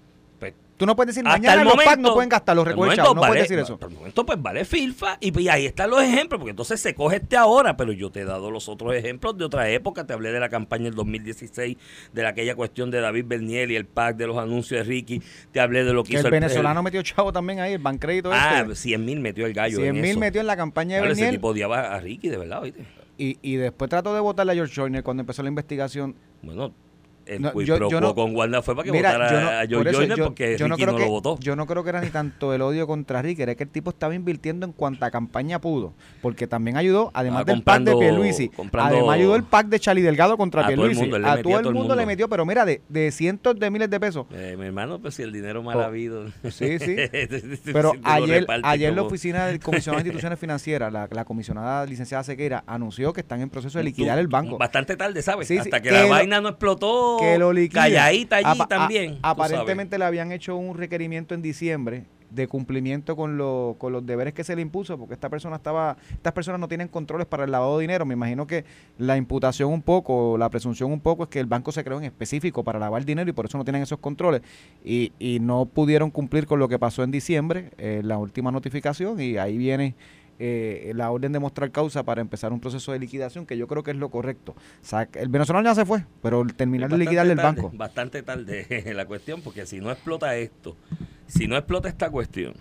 Tú 0.77 0.87
no 0.87 0.97
puedes 0.97 1.15
decir, 1.15 1.25
mañana 1.25 1.63
los 1.63 1.75
PAC 1.77 1.99
no 2.01 2.15
pueden 2.15 2.29
gastar 2.29 2.57
los 2.57 2.67
recursos. 2.67 2.97
No 2.97 3.15
puedes 3.15 3.43
decir 3.43 3.59
eso. 3.59 3.79
Por 3.79 3.91
el 3.91 3.97
momento, 3.97 4.27
pues 4.27 4.43
vale 4.43 4.65
filfa. 4.65 5.17
Y, 5.21 5.49
ahí 5.49 5.67
están 5.67 5.91
los 5.91 6.03
ejemplos, 6.03 6.39
porque 6.41 6.51
entonces 6.51 6.81
se 6.81 6.95
coge 6.95 7.17
este 7.17 7.37
ahora, 7.37 7.77
pero 7.77 7.93
yo 7.93 8.11
te 8.11 8.21
he 8.21 8.25
dado 8.25 8.51
los 8.51 8.69
otros 8.69 8.95
ejemplos 8.95 9.39
de 9.39 9.45
otra 9.45 9.69
época. 9.71 10.05
Te 10.05 10.13
hablé 10.13 10.33
de 10.33 10.41
la 10.41 10.49
campaña 10.49 10.85
del 10.85 10.95
2016, 10.95 11.77
de 12.13 12.27
aquella 12.27 12.57
cuestión 12.57 12.91
de 12.91 13.01
David 13.01 13.25
Berniel 13.27 13.71
y 13.71 13.77
el 13.77 13.87
PAC, 13.87 14.17
de 14.17 14.27
los 14.27 14.37
anuncios 14.37 14.81
de 14.81 14.85
Ricky. 14.85 15.23
Te 15.53 15.61
hablé 15.61 15.85
de 15.85 15.93
lo 15.93 16.03
que, 16.03 16.11
que 16.11 16.19
hizo 16.19 16.27
el 16.27 16.33
venezolano 16.33 16.83
metió 16.83 17.03
chavo 17.03 17.33
también 17.33 17.61
ahí, 17.61 17.75
el 17.75 17.79
bancrédito. 17.79 18.31
Ah, 18.33 18.65
100 18.73 19.05
mil 19.05 19.21
metió 19.21 19.47
el 19.47 19.55
gallo. 19.55 19.79
100 19.79 20.01
mil 20.01 20.19
metió 20.19 20.41
en 20.41 20.47
la 20.49 20.57
campaña 20.57 20.97
de 20.97 21.03
Berniel. 21.03 21.29
Ese 21.29 21.37
tipo 21.37 21.49
odiaba 21.49 21.95
a 21.95 22.01
Ricky, 22.01 22.29
de 22.29 22.37
verdad, 22.37 22.63
¿viste? 22.63 22.85
Y, 23.17 23.39
y 23.43 23.57
después 23.57 23.89
trató 23.89 24.13
de 24.13 24.21
votarle 24.21 24.53
a 24.53 24.55
George 24.57 24.75
Joyner 24.75 25.05
cuando 25.05 25.21
empezó 25.21 25.43
la 25.45 25.49
investigación. 25.49 26.17
Bueno, 26.43 26.75
el 27.27 27.43
no, 27.43 27.61
yo, 27.61 27.89
yo 27.89 28.01
no, 28.01 28.15
con 28.15 28.35
Wanda 28.35 28.63
fue 28.63 28.75
para 28.75 28.85
que 28.85 28.93
mira, 28.93 29.13
votara 29.13 29.61
a 29.61 29.67
Joe 29.69 29.93
Joyner 29.93 30.19
porque 30.19 30.57
yo 30.59 30.69
no, 30.69 30.77
lo 30.77 31.09
votó. 31.09 31.39
Yo 31.41 31.57
no 31.57 31.67
creo 31.67 31.83
que 31.83 31.91
era 31.91 32.01
ni 32.01 32.11
tanto 32.11 32.53
el 32.55 32.63
odio 32.63 32.87
contra 32.87 33.23
Ricky, 33.23 33.43
era 33.43 33.55
que 33.55 33.65
el 33.65 33.71
tipo 33.71 33.91
estaba 33.91 34.15
invirtiendo 34.15 34.67
en 34.67 34.73
cuanta 34.73 35.11
campaña 35.11 35.61
pudo. 35.61 35.95
Porque 36.23 36.47
también 36.47 36.77
ayudó, 36.77 37.11
además 37.15 37.43
ah, 37.43 37.53
del 37.53 37.63
pack 37.63 37.83
de 37.83 37.97
Pierluisi, 37.97 38.51
además 38.73 39.15
ayudó 39.15 39.37
el 39.37 39.45
pack 39.45 39.69
de 39.69 39.81
Charlie 39.81 40.03
Delgado 40.03 40.37
contra 40.37 40.67
Pierluisi. 40.67 41.11
a 41.25 41.43
todo 41.43 41.59
el 41.59 41.75
mundo, 41.75 41.95
le 41.97 42.07
metió, 42.07 42.29
pero 42.29 42.45
mira, 42.45 42.65
de, 42.65 42.83
de 42.89 43.11
cientos 43.11 43.59
de 43.59 43.71
miles 43.71 43.91
de 43.91 44.01
pesos. 44.01 44.27
Eh, 44.33 44.57
mi 44.59 44.67
hermano, 44.67 45.01
pues 45.01 45.15
si 45.15 45.23
el 45.23 45.33
dinero 45.33 45.63
mal 45.63 45.77
oh, 45.77 45.83
habido. 45.83 46.27
Sí, 46.51 46.79
sí. 46.79 46.97
pero 47.73 47.93
ayer, 48.03 48.47
ayer 48.63 48.95
la 48.95 49.03
oficina 49.03 49.47
del 49.47 49.61
comisionado 49.61 50.03
de 50.03 50.09
instituciones 50.09 50.39
financieras, 50.39 50.93
la, 50.93 51.09
la 51.11 51.25
comisionada 51.25 51.87
licenciada 51.87 52.25
Sequeira, 52.25 52.65
anunció 52.67 53.13
que 53.13 53.21
están 53.21 53.41
en 53.41 53.51
proceso 53.51 53.79
de 53.79 53.85
liquidar 53.85 54.19
el 54.19 54.29
banco. 54.29 54.59
Bastante 54.59 54.97
tarde, 54.97 55.23
¿sabes? 55.23 55.51
Hasta 55.51 55.81
que, 55.81 55.91
la 55.91 56.07
vaina 56.07 56.41
no 56.41 56.51
explotó. 56.51 57.14
Que 57.19 57.39
lo 57.39 57.51
ahí 57.51 57.97
allí 57.97 58.27
también. 58.69 59.19
aparentemente 59.23 59.99
le 59.99 60.05
habían 60.05 60.33
hecho 60.33 60.57
un 60.57 60.77
requerimiento 60.77 61.35
en 61.35 61.43
diciembre 61.43 62.05
de 62.35 62.49
cumplimiento 62.49 63.15
con, 63.17 63.39
con 63.79 63.93
los 63.93 64.05
deberes 64.05 64.35
que 64.35 64.45
se 64.45 64.57
le 64.57 64.63
impuso, 64.63 64.99
porque 64.99 65.15
esta 65.15 65.29
persona 65.29 65.57
estaba, 65.57 65.97
estas 66.13 66.33
personas 66.33 66.61
no 66.61 66.69
tienen 66.69 66.89
controles 66.89 67.27
para 67.27 67.45
el 67.45 67.51
lavado 67.53 67.79
de 67.79 67.83
dinero. 67.83 68.05
Me 68.05 68.15
imagino 68.15 68.47
que 68.47 68.65
la 68.99 69.17
imputación 69.17 69.73
un 69.73 69.83
poco, 69.83 70.37
la 70.37 70.51
presunción 70.51 70.91
un 70.91 71.01
poco 71.01 71.25
es 71.25 71.29
que 71.29 71.41
el 71.41 71.47
banco 71.47 71.71
se 71.73 71.85
creó 71.85 71.99
en 71.99 72.05
específico 72.05 72.65
para 72.65 72.79
lavar 72.79 73.05
dinero 73.05 73.31
y 73.31 73.33
por 73.33 73.47
eso 73.47 73.57
no 73.57 73.65
tienen 73.65 73.83
esos 73.83 73.99
controles. 73.99 74.43
Y, 74.85 75.13
y 75.19 75.39
no 75.41 75.67
pudieron 75.67 76.11
cumplir 76.11 76.47
con 76.47 76.59
lo 76.59 76.69
que 76.69 76.79
pasó 76.79 77.05
en 77.05 77.11
diciembre, 77.11 77.71
eh, 77.79 78.01
la 78.05 78.19
última 78.19 78.51
notificación, 78.51 79.21
y 79.21 79.37
ahí 79.37 79.57
viene 79.57 79.95
eh, 80.39 80.93
la 80.95 81.11
orden 81.11 81.33
de 81.33 81.39
mostrar 81.39 81.71
causa 81.71 82.03
para 82.03 82.21
empezar 82.21 82.53
un 82.53 82.61
proceso 82.61 82.93
de 82.93 82.99
liquidación, 82.99 83.47
que 83.47 83.57
yo 83.57 83.67
creo 83.67 83.83
que 83.83 83.93
es 83.93 83.97
lo 83.97 84.11
correcto. 84.11 84.55
el 85.15 85.29
venezolano 85.29 85.69
ya 85.69 85.75
se 85.75 85.85
fue, 85.85 86.05
pero 86.23 86.45
terminar 86.47 86.91
de 86.91 86.99
liquidar 86.99 87.27
el 87.27 87.37
banco. 87.37 87.71
Bastante 87.75 88.23
tarde 88.23 88.93
la 88.95 89.07
cuestión, 89.07 89.43
porque 89.43 89.67
si 89.67 89.81
no 89.81 89.91
explota 89.91 90.37
esto, 90.37 90.77
si 91.27 91.47
no 91.47 91.57
explota 91.57 91.89
esta 91.89 92.11
cuestión 92.11 92.55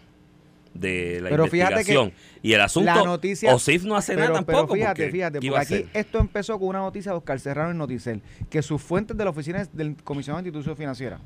de 0.73 1.19
la 1.21 1.29
pero 1.29 1.45
investigación 1.45 2.13
y 2.41 2.53
el 2.53 2.61
asunto, 2.61 2.93
la 2.93 3.03
noticia, 3.03 3.53
OSIF 3.53 3.83
no 3.83 3.95
hace 3.95 4.15
nada 4.15 4.33
tampoco. 4.33 4.73
Pero 4.73 4.81
fíjate, 4.81 5.11
fíjate, 5.11 5.39
porque 5.39 5.59
aquí 5.59 5.85
esto 5.93 6.19
empezó 6.19 6.57
con 6.59 6.69
una 6.69 6.79
noticia 6.79 7.11
de 7.11 7.17
Oscar 7.17 7.39
Serrano 7.39 7.71
en 7.71 7.77
Noticel, 7.77 8.21
que 8.49 8.61
sus 8.61 8.81
fuentes 8.81 9.15
de 9.15 9.23
la 9.23 9.29
oficina 9.29 9.67
del 9.71 9.95
Comisionado 10.03 10.41
de 10.41 10.49
Institución 10.49 10.75
Financiera, 10.75 11.19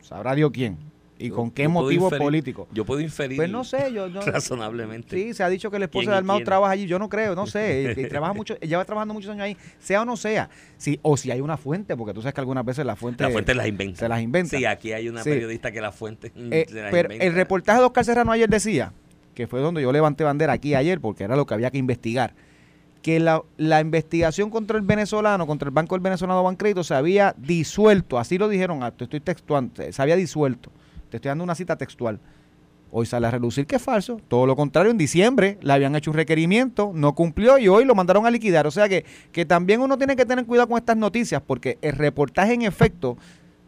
sabrá 0.00 0.34
Dios 0.34 0.50
quién, 0.52 0.78
¿Y 1.18 1.30
con 1.30 1.50
qué 1.50 1.68
motivo 1.68 2.10
político? 2.10 2.68
Yo 2.72 2.84
puedo 2.84 3.00
inferir. 3.00 3.36
Pues 3.36 3.50
no 3.50 3.64
sé, 3.64 3.92
yo 3.92 4.08
no, 4.08 4.20
razonablemente. 4.26 5.16
Sí, 5.16 5.34
se 5.34 5.42
ha 5.42 5.48
dicho 5.48 5.70
que 5.70 5.78
el 5.78 5.84
esposo 5.84 6.10
de 6.10 6.16
Armado 6.16 6.40
trabaja 6.44 6.72
allí, 6.72 6.86
yo 6.86 6.98
no 6.98 7.08
creo, 7.08 7.34
no 7.34 7.46
sé, 7.46 7.94
y, 7.96 8.04
trabaja 8.08 8.32
mucho, 8.32 8.58
lleva 8.60 8.84
trabajando 8.84 9.14
muchos 9.14 9.30
años 9.30 9.44
ahí, 9.44 9.56
sea 9.78 10.02
o 10.02 10.04
no 10.04 10.16
sea, 10.16 10.50
sí, 10.76 10.98
o 11.02 11.16
si 11.16 11.30
hay 11.30 11.40
una 11.40 11.56
fuente, 11.56 11.96
porque 11.96 12.12
tú 12.12 12.20
sabes 12.20 12.34
que 12.34 12.40
algunas 12.40 12.64
veces 12.64 12.84
la 12.84 12.96
fuente 12.96 13.24
la 13.24 13.30
fuente 13.30 13.54
las 13.54 13.66
inventa. 13.66 14.00
Se 14.00 14.08
las 14.08 14.20
inventa. 14.20 14.56
Sí, 14.56 14.64
aquí 14.64 14.92
hay 14.92 15.08
una 15.08 15.22
periodista 15.22 15.72
que 15.72 15.80
la 15.80 15.92
fuente 15.92 16.32
eh, 16.36 16.66
pero 16.90 17.10
el 17.10 17.32
reportaje 17.34 17.80
de 17.80 17.86
Oscar 17.86 18.04
Serrano 18.04 18.32
ayer 18.32 18.48
decía, 18.48 18.92
que 19.34 19.46
fue 19.46 19.60
donde 19.60 19.82
yo 19.82 19.92
levanté 19.92 20.24
bandera 20.24 20.52
aquí 20.52 20.74
ayer 20.74 21.00
porque 21.00 21.24
era 21.24 21.36
lo 21.36 21.46
que 21.46 21.54
había 21.54 21.70
que 21.70 21.78
investigar 21.78 22.34
que 23.02 23.20
la, 23.20 23.40
la, 23.56 23.80
investigación 23.80 24.50
contra 24.50 24.76
el 24.76 24.82
venezolano, 24.82 25.46
contra 25.46 25.68
el 25.68 25.72
Banco 25.72 25.94
del 25.94 26.02
Venezolano 26.02 26.42
Bancrédito 26.42 26.82
se 26.82 26.92
había 26.92 27.36
disuelto, 27.38 28.18
así 28.18 28.36
lo 28.36 28.48
dijeron, 28.48 28.82
ah, 28.82 28.92
estoy 28.98 29.20
textuando, 29.20 29.80
se 29.92 30.02
había 30.02 30.16
disuelto. 30.16 30.72
Te 31.10 31.18
estoy 31.18 31.28
dando 31.28 31.44
una 31.44 31.54
cita 31.54 31.76
textual. 31.76 32.20
Hoy 32.90 33.06
sale 33.06 33.26
a 33.26 33.30
relucir 33.30 33.66
que 33.66 33.76
es 33.76 33.82
falso. 33.82 34.20
Todo 34.28 34.46
lo 34.46 34.56
contrario, 34.56 34.90
en 34.90 34.98
diciembre 34.98 35.58
le 35.60 35.72
habían 35.72 35.96
hecho 35.96 36.10
un 36.10 36.16
requerimiento, 36.16 36.92
no 36.94 37.14
cumplió 37.14 37.58
y 37.58 37.68
hoy 37.68 37.84
lo 37.84 37.94
mandaron 37.94 38.26
a 38.26 38.30
liquidar. 38.30 38.66
O 38.66 38.70
sea 38.70 38.88
que, 38.88 39.04
que 39.32 39.44
también 39.44 39.80
uno 39.80 39.98
tiene 39.98 40.16
que 40.16 40.24
tener 40.24 40.46
cuidado 40.46 40.68
con 40.68 40.78
estas 40.78 40.96
noticias 40.96 41.42
porque 41.44 41.78
el 41.82 41.92
reportaje 41.92 42.54
en 42.54 42.62
efecto 42.62 43.16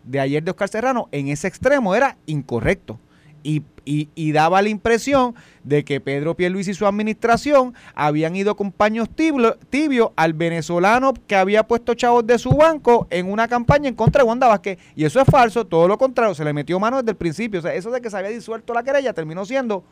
de 0.05 0.21
ayer 0.21 0.43
de 0.43 0.53
Oscar 0.53 0.69
Serrano 0.69 1.09
en 1.13 1.29
ese 1.29 1.49
extremo 1.49 1.95
era 1.95 2.17
incorrecto 2.27 2.99
y, 3.43 4.33
daba 4.33 4.61
la 4.63 4.69
impresión 4.69 5.35
de 5.65 5.85
que 5.85 6.01
Pedro 6.01 6.35
Pierluisi 6.35 6.73
y 6.73 6.75
su 6.75 6.87
administración 6.87 7.75
habían 7.95 8.37
ido 8.37 8.57
con 8.57 8.73
paños 8.73 9.09
tibios 9.11 10.11
al 10.17 10.33
venezolano 10.35 11.15
que 11.27 11.37
había 11.37 11.67
puesto 11.67 11.95
chavos 11.95 12.27
de 12.27 12.39
su 12.39 12.51
banco 12.51 13.07
en 13.11 13.31
una 13.31 13.49
campaña 13.49 13.89
en 13.89 13.95
contra 13.95 14.23
de 14.23 14.29
Wanda 14.29 14.49
Vázquez. 14.49 14.79
Y 14.95 15.05
eso 15.05 15.21
es 15.21 15.27
falso, 15.27 15.67
todo 15.67 15.89
lo 15.89 15.99
contrario, 15.99 16.35
se 16.35 16.45
le 16.45 16.53
metió 16.53 16.79
mano 16.79 16.99
desde 16.99 17.13
el 17.13 17.17
principio. 17.17 17.61
O 17.61 17.63
sea, 17.63 17.75
eso 17.75 17.91
de 17.91 18.01
que 18.01 18.11
se 18.11 18.17
había 18.17 18.31
disuelto 18.31 18.75
la 18.75 18.83
querella 18.83 19.13
terminó 19.13 19.45
siendo, 19.45 19.83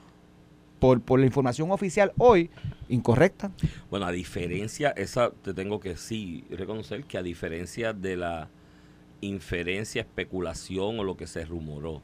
por, 0.78 1.00
por 1.00 1.18
la 1.18 1.26
información 1.26 1.70
oficial 1.70 2.12
hoy, 2.18 2.50
incorrecta. 2.88 3.50
Bueno, 3.90 4.06
a 4.06 4.12
diferencia, 4.12 4.90
esa 4.90 5.30
te 5.30 5.54
tengo 5.54 5.80
que 5.80 5.96
sí 5.96 6.44
reconocer 6.50 7.04
que 7.04 7.18
a 7.18 7.22
diferencia 7.22 7.92
de 7.92 8.16
la 8.16 8.48
inferencia, 9.22 10.02
especulación 10.02 11.00
o 11.00 11.04
lo 11.04 11.16
que 11.16 11.26
se 11.26 11.44
rumoró, 11.44 12.02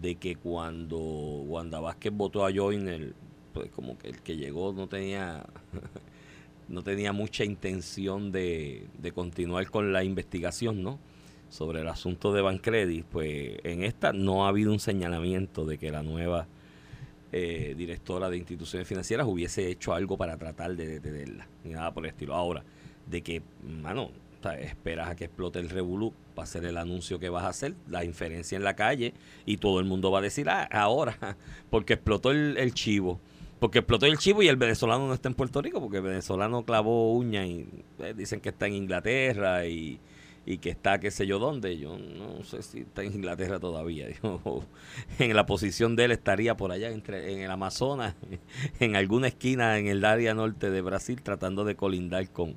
de 0.00 0.16
que 0.16 0.36
cuando 0.36 0.98
Wanda 0.98 1.80
Vázquez 1.80 2.12
votó 2.12 2.46
a 2.46 2.52
Joyner, 2.52 3.14
pues 3.52 3.70
como 3.70 3.98
que 3.98 4.08
el 4.08 4.22
que 4.22 4.36
llegó 4.36 4.72
no 4.72 4.88
tenía 4.88 5.46
no 6.68 6.82
tenía 6.82 7.12
mucha 7.12 7.44
intención 7.44 8.32
de, 8.32 8.86
de 8.98 9.12
continuar 9.12 9.70
con 9.70 9.92
la 9.92 10.04
investigación, 10.04 10.82
¿no? 10.82 10.98
Sobre 11.48 11.80
el 11.80 11.88
asunto 11.88 12.32
de 12.32 12.42
Bancredit, 12.42 13.04
pues 13.06 13.58
en 13.62 13.84
esta 13.84 14.12
no 14.12 14.44
ha 14.44 14.48
habido 14.48 14.72
un 14.72 14.80
señalamiento 14.80 15.64
de 15.64 15.78
que 15.78 15.92
la 15.92 16.02
nueva 16.02 16.48
eh, 17.32 17.74
directora 17.76 18.30
de 18.30 18.36
instituciones 18.36 18.88
financieras 18.88 19.26
hubiese 19.26 19.68
hecho 19.68 19.94
algo 19.94 20.16
para 20.16 20.36
tratar 20.36 20.74
de 20.74 20.86
detenerla, 20.86 21.46
ni 21.64 21.72
nada 21.72 21.92
por 21.92 22.04
el 22.04 22.10
estilo. 22.10 22.34
Ahora, 22.34 22.64
de 23.06 23.22
que, 23.22 23.42
mano, 23.62 24.10
esperas 24.60 25.08
a 25.08 25.16
que 25.16 25.24
explote 25.24 25.58
el 25.58 25.68
revolú 25.68 26.12
para 26.36 26.44
hacer 26.44 26.64
el 26.66 26.76
anuncio 26.76 27.18
que 27.18 27.30
vas 27.30 27.44
a 27.44 27.48
hacer, 27.48 27.74
la 27.88 28.04
inferencia 28.04 28.54
en 28.54 28.62
la 28.62 28.76
calle, 28.76 29.14
y 29.46 29.56
todo 29.56 29.80
el 29.80 29.86
mundo 29.86 30.12
va 30.12 30.20
a 30.20 30.22
decir, 30.22 30.48
ah, 30.48 30.68
ahora, 30.70 31.36
porque 31.70 31.94
explotó 31.94 32.30
el, 32.30 32.74
chivo. 32.74 33.18
Porque 33.58 33.78
explotó 33.78 34.06
el 34.06 34.18
chivo 34.18 34.42
y 34.42 34.48
el 34.48 34.56
venezolano 34.56 35.08
no 35.08 35.14
está 35.14 35.28
en 35.28 35.34
Puerto 35.34 35.62
Rico, 35.62 35.80
porque 35.80 35.96
el 35.96 36.02
venezolano 36.02 36.62
clavó 36.64 37.14
uña 37.14 37.46
y 37.46 37.66
eh, 38.00 38.14
dicen 38.14 38.40
que 38.40 38.50
está 38.50 38.66
en 38.66 38.74
Inglaterra 38.74 39.66
y, 39.66 39.98
que 40.60 40.70
está 40.70 41.00
qué 41.00 41.10
sé 41.10 41.26
yo 41.26 41.38
dónde. 41.40 41.78
Yo 41.78 41.98
no 41.98 42.44
sé 42.44 42.62
si 42.62 42.80
está 42.80 43.02
en 43.02 43.14
Inglaterra 43.14 43.58
todavía. 43.58 44.06
en 45.18 45.34
la 45.34 45.46
posición 45.46 45.96
de 45.96 46.04
él 46.04 46.12
estaría 46.12 46.56
por 46.56 46.70
allá 46.70 46.90
entre, 46.90 47.32
en 47.32 47.40
el 47.40 47.50
Amazonas, 47.50 48.14
en 48.78 48.94
alguna 48.94 49.28
esquina 49.28 49.78
en 49.78 49.88
el 49.88 50.04
área 50.04 50.34
norte 50.34 50.70
de 50.70 50.82
Brasil, 50.82 51.22
tratando 51.22 51.64
de 51.64 51.74
colindar 51.74 52.30
con, 52.30 52.56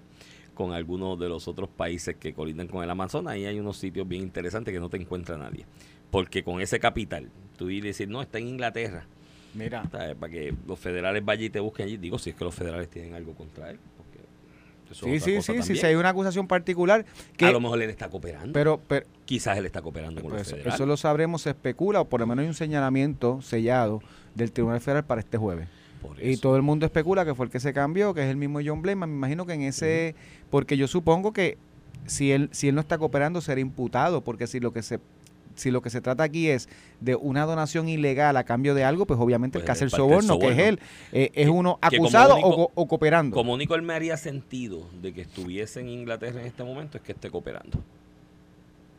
con 0.60 0.74
algunos 0.74 1.18
de 1.18 1.30
los 1.30 1.48
otros 1.48 1.70
países 1.70 2.18
que 2.18 2.34
colindan 2.34 2.68
con 2.68 2.84
el 2.84 2.90
Amazonas. 2.90 3.32
Ahí 3.32 3.46
hay 3.46 3.62
unos 3.62 3.78
sitios 3.78 4.06
bien 4.06 4.24
interesantes 4.24 4.74
que 4.74 4.80
no 4.82 4.90
te 4.90 4.98
encuentra 4.98 5.38
nadie. 5.38 5.66
Porque 6.12 6.44
con 6.44 6.60
ese 6.60 6.82
capital, 6.82 7.30
tú 7.56 7.70
y 7.70 7.80
decir, 7.80 8.10
no, 8.10 8.22
está 8.22 8.40
en 8.40 8.50
Inglaterra. 8.50 9.06
Mira. 9.54 9.84
Para 9.84 10.18
que 10.30 10.54
los 10.68 10.78
federales 10.78 11.24
vayan 11.24 11.46
y 11.46 11.50
te 11.50 11.62
busquen 11.62 11.86
allí. 11.86 11.96
Digo, 11.96 12.20
si 12.20 12.32
es 12.32 12.36
que 12.36 12.44
los 12.44 12.54
federales 12.54 12.90
tienen 12.90 13.14
algo 13.14 13.36
contra 13.36 13.70
él. 13.70 13.80
sí, 14.92 15.22
sí, 15.22 15.42
sí, 15.42 15.64
sí, 15.64 15.78
si 15.78 15.86
hay 15.86 15.96
una 15.96 16.10
acusación 16.10 16.46
particular 16.46 17.06
que... 17.38 17.46
A 17.46 17.54
lo 17.54 17.62
mejor 17.62 17.82
él 17.82 17.90
está 17.90 18.10
cooperando. 18.10 18.52
Pero, 18.52 18.82
pero 18.86 19.06
Quizás 19.24 19.58
él 19.58 19.66
está 19.66 19.82
cooperando 19.82 20.22
con 20.22 20.32
los 20.32 20.40
pues, 20.40 20.50
federales. 20.50 20.74
Eso 20.74 20.86
lo 20.86 20.98
sabremos, 20.98 21.44
se 21.44 21.52
especula, 21.52 22.02
o 22.02 22.10
por 22.10 22.20
lo 22.20 22.28
menos 22.28 22.44
hay 22.44 22.50
un 22.50 22.54
señalamiento 22.54 23.42
sellado 23.42 24.02
del 24.36 24.52
Tribunal 24.52 24.82
Federal 24.82 25.06
para 25.06 25.22
este 25.22 25.38
jueves. 25.38 25.70
Y 26.22 26.38
todo 26.38 26.56
el 26.56 26.62
mundo 26.62 26.86
especula 26.86 27.26
que 27.26 27.36
fue 27.36 27.46
el 27.46 27.52
que 27.52 27.60
se 27.60 27.74
cambió, 27.74 28.14
que 28.14 28.22
es 28.22 28.30
el 28.30 28.38
mismo 28.38 28.60
John 28.64 28.82
Blaine. 28.82 29.06
Me 29.06 29.14
imagino 29.14 29.46
que 29.46 29.54
en 29.54 29.62
ese, 29.62 30.16
porque 30.50 30.78
yo 30.78 30.88
supongo 30.88 31.34
que 31.34 31.58
si 32.06 32.32
él, 32.32 32.50
si 32.52 32.70
él 32.70 32.76
no 32.76 32.82
está 32.82 32.98
cooperando 32.98 33.42
será 33.42 33.60
imputado, 33.62 34.22
porque 34.22 34.48
si 34.48 34.60
lo 34.60 34.72
que 34.72 34.82
se 34.82 35.00
si 35.56 35.72
lo 35.72 35.82
que 35.82 35.90
se 35.90 36.00
trata 36.00 36.24
aquí 36.24 36.48
es 36.48 36.70
de 37.02 37.16
una 37.16 37.46
donación 37.46 37.90
ilegal 37.90 38.38
a 38.38 38.46
cambio 38.46 38.74
de 38.76 38.86
algo, 38.86 39.06
pues 39.06 39.20
obviamente 39.20 39.58
el 39.58 39.66
que 39.66 39.72
hace 39.72 39.84
el 39.84 39.90
soborno, 39.90 40.40
que 40.40 40.50
es 40.50 40.58
él, 40.58 40.80
eh, 41.12 41.32
es 41.34 41.50
uno 41.50 41.78
acusado 41.82 42.38
o, 42.38 42.88
cooperando. 42.88 43.36
Como 43.36 43.54
único 43.54 43.76
él 43.76 43.82
me 43.82 43.94
haría 43.94 44.16
sentido 44.16 44.88
de 45.02 45.14
que 45.14 45.22
estuviese 45.22 45.82
en 45.82 45.90
Inglaterra 45.90 46.40
en 46.40 46.48
este 46.48 46.64
momento 46.64 46.98
es 46.98 47.04
que 47.04 47.12
esté 47.12 47.30
cooperando. 47.30 47.80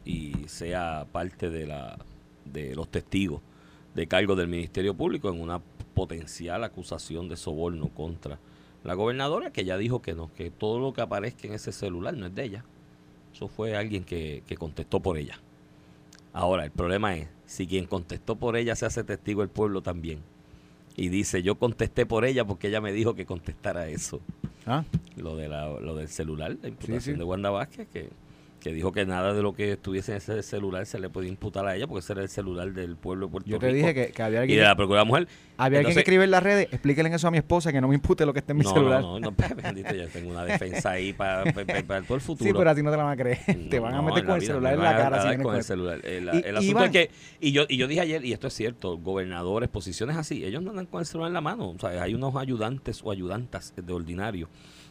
Y 0.04 0.34
sea 0.48 1.06
parte 1.10 1.50
de 1.50 1.66
la 1.66 1.98
de 2.44 2.74
los 2.74 2.88
testigos 2.88 3.40
de 3.94 4.06
cargo 4.06 4.34
del 4.34 4.48
Ministerio 4.48 4.94
Público 4.94 5.30
en 5.30 5.40
una 5.40 5.60
potencial 6.00 6.64
acusación 6.64 7.28
de 7.28 7.36
soborno 7.36 7.90
contra 7.90 8.38
la 8.84 8.94
gobernadora, 8.94 9.52
que 9.52 9.66
ya 9.66 9.76
dijo 9.76 10.00
que 10.00 10.14
no, 10.14 10.32
que 10.32 10.50
todo 10.50 10.78
lo 10.78 10.94
que 10.94 11.02
aparezca 11.02 11.46
en 11.46 11.52
ese 11.52 11.72
celular 11.72 12.14
no 12.14 12.24
es 12.24 12.34
de 12.34 12.44
ella. 12.44 12.64
Eso 13.34 13.48
fue 13.48 13.76
alguien 13.76 14.04
que, 14.04 14.42
contestó 14.58 15.00
por 15.00 15.18
ella. 15.18 15.38
Ahora, 16.32 16.64
el 16.64 16.70
problema 16.70 17.16
es, 17.16 17.28
si 17.44 17.66
quien 17.66 17.84
contestó 17.84 18.36
por 18.36 18.56
ella 18.56 18.74
se 18.76 18.86
hace 18.86 19.04
testigo 19.04 19.42
del 19.42 19.50
pueblo 19.50 19.82
también, 19.82 20.20
y 20.96 21.10
dice, 21.10 21.42
yo 21.42 21.56
contesté 21.56 22.06
por 22.06 22.24
ella 22.24 22.46
porque 22.46 22.68
ella 22.68 22.80
me 22.80 22.92
dijo 22.92 23.14
que 23.14 23.26
contestara 23.26 23.86
eso. 23.88 24.22
¿Ah? 24.64 24.84
Lo, 25.16 25.36
de 25.36 25.48
la, 25.48 25.68
lo 25.68 25.94
del 25.96 26.08
celular, 26.08 26.56
la 26.62 26.68
imputación 26.68 27.18
de 27.18 27.24
Wanda 27.24 27.50
Vázquez, 27.50 27.88
que 27.88 28.08
que 28.60 28.72
dijo 28.72 28.92
que 28.92 29.06
nada 29.06 29.32
de 29.34 29.42
lo 29.42 29.54
que 29.54 29.72
estuviese 29.72 30.12
en 30.12 30.18
ese 30.18 30.42
celular 30.42 30.86
se 30.86 31.00
le 31.00 31.08
podía 31.08 31.30
imputar 31.30 31.66
a 31.66 31.74
ella 31.74 31.86
porque 31.86 32.00
ese 32.00 32.12
era 32.12 32.22
el 32.22 32.28
celular 32.28 32.72
del 32.72 32.96
pueblo 32.96 33.26
de 33.26 33.32
Puerto 33.32 33.46
Rico. 33.46 33.58
Yo 33.58 33.66
te 33.66 33.72
dije 33.72 34.12
que, 34.12 34.22
había 34.22 34.40
alguien. 34.40 34.58
Y 34.58 34.60
de 34.60 34.66
la 34.66 34.76
Procuraduría 34.76 35.08
Mujer. 35.08 35.28
Había 35.56 35.78
alguien 35.80 35.94
que 35.94 36.00
escribe 36.00 36.24
en 36.24 36.30
las 36.30 36.42
redes, 36.42 36.68
explíquenle 36.70 37.14
eso 37.14 37.28
a 37.28 37.30
mi 37.30 37.38
esposa 37.38 37.72
que 37.72 37.80
no 37.80 37.88
me 37.88 37.94
impute 37.94 38.24
lo 38.24 38.32
que 38.32 38.38
esté 38.38 38.52
en 38.52 38.58
mi 38.58 38.64
celular. 38.64 39.00
No, 39.00 39.18
no, 39.18 39.30
no, 39.30 39.32
pues, 39.32 39.54
bendito, 39.56 39.94
ya 39.94 40.06
tengo 40.06 40.30
una 40.30 40.44
defensa 40.44 40.90
ahí 40.90 41.12
para, 41.12 41.44
todo 42.06 42.14
el 42.14 42.20
futuro. 42.20 42.48
Sí, 42.48 42.54
pero 42.56 42.70
a 42.70 42.74
ti 42.74 42.82
no 42.82 42.90
te 42.90 42.96
la 42.96 43.02
van 43.02 43.12
a 43.12 43.16
creer. 43.16 43.68
te 43.68 43.78
van 43.78 43.94
a 43.94 44.02
meter 44.02 44.24
con 44.24 44.36
el 44.36 44.42
celular 44.42 44.74
en 44.74 44.80
la 44.80 44.96
cara. 44.96 45.42
con 45.42 45.56
el 45.56 45.64
celular. 45.64 46.00
El, 46.04 46.56
asunto 46.56 46.84
es 46.84 46.90
que, 46.90 47.10
y 47.40 47.52
yo, 47.52 47.64
y 47.68 47.76
yo 47.76 47.88
dije 47.88 48.00
ayer, 48.00 48.24
y 48.24 48.32
esto 48.32 48.46
es 48.46 48.54
cierto, 48.54 48.98
gobernadores, 48.98 49.68
posiciones 49.68 50.16
así, 50.16 50.44
ellos 50.44 50.62
no 50.62 50.70
andan 50.70 50.86
con 50.86 51.00
el 51.00 51.06
celular 51.06 51.28
en 51.28 51.34
la 51.34 51.40
mano. 51.40 51.70
O 51.70 51.78
sea, 51.78 52.02
hay 52.02 52.14
unos 52.14 52.36
ayudantes 52.36 53.00
o 53.02 53.10
ayudantas 53.10 53.74
de 53.76 53.92
ordinario 53.92 54.48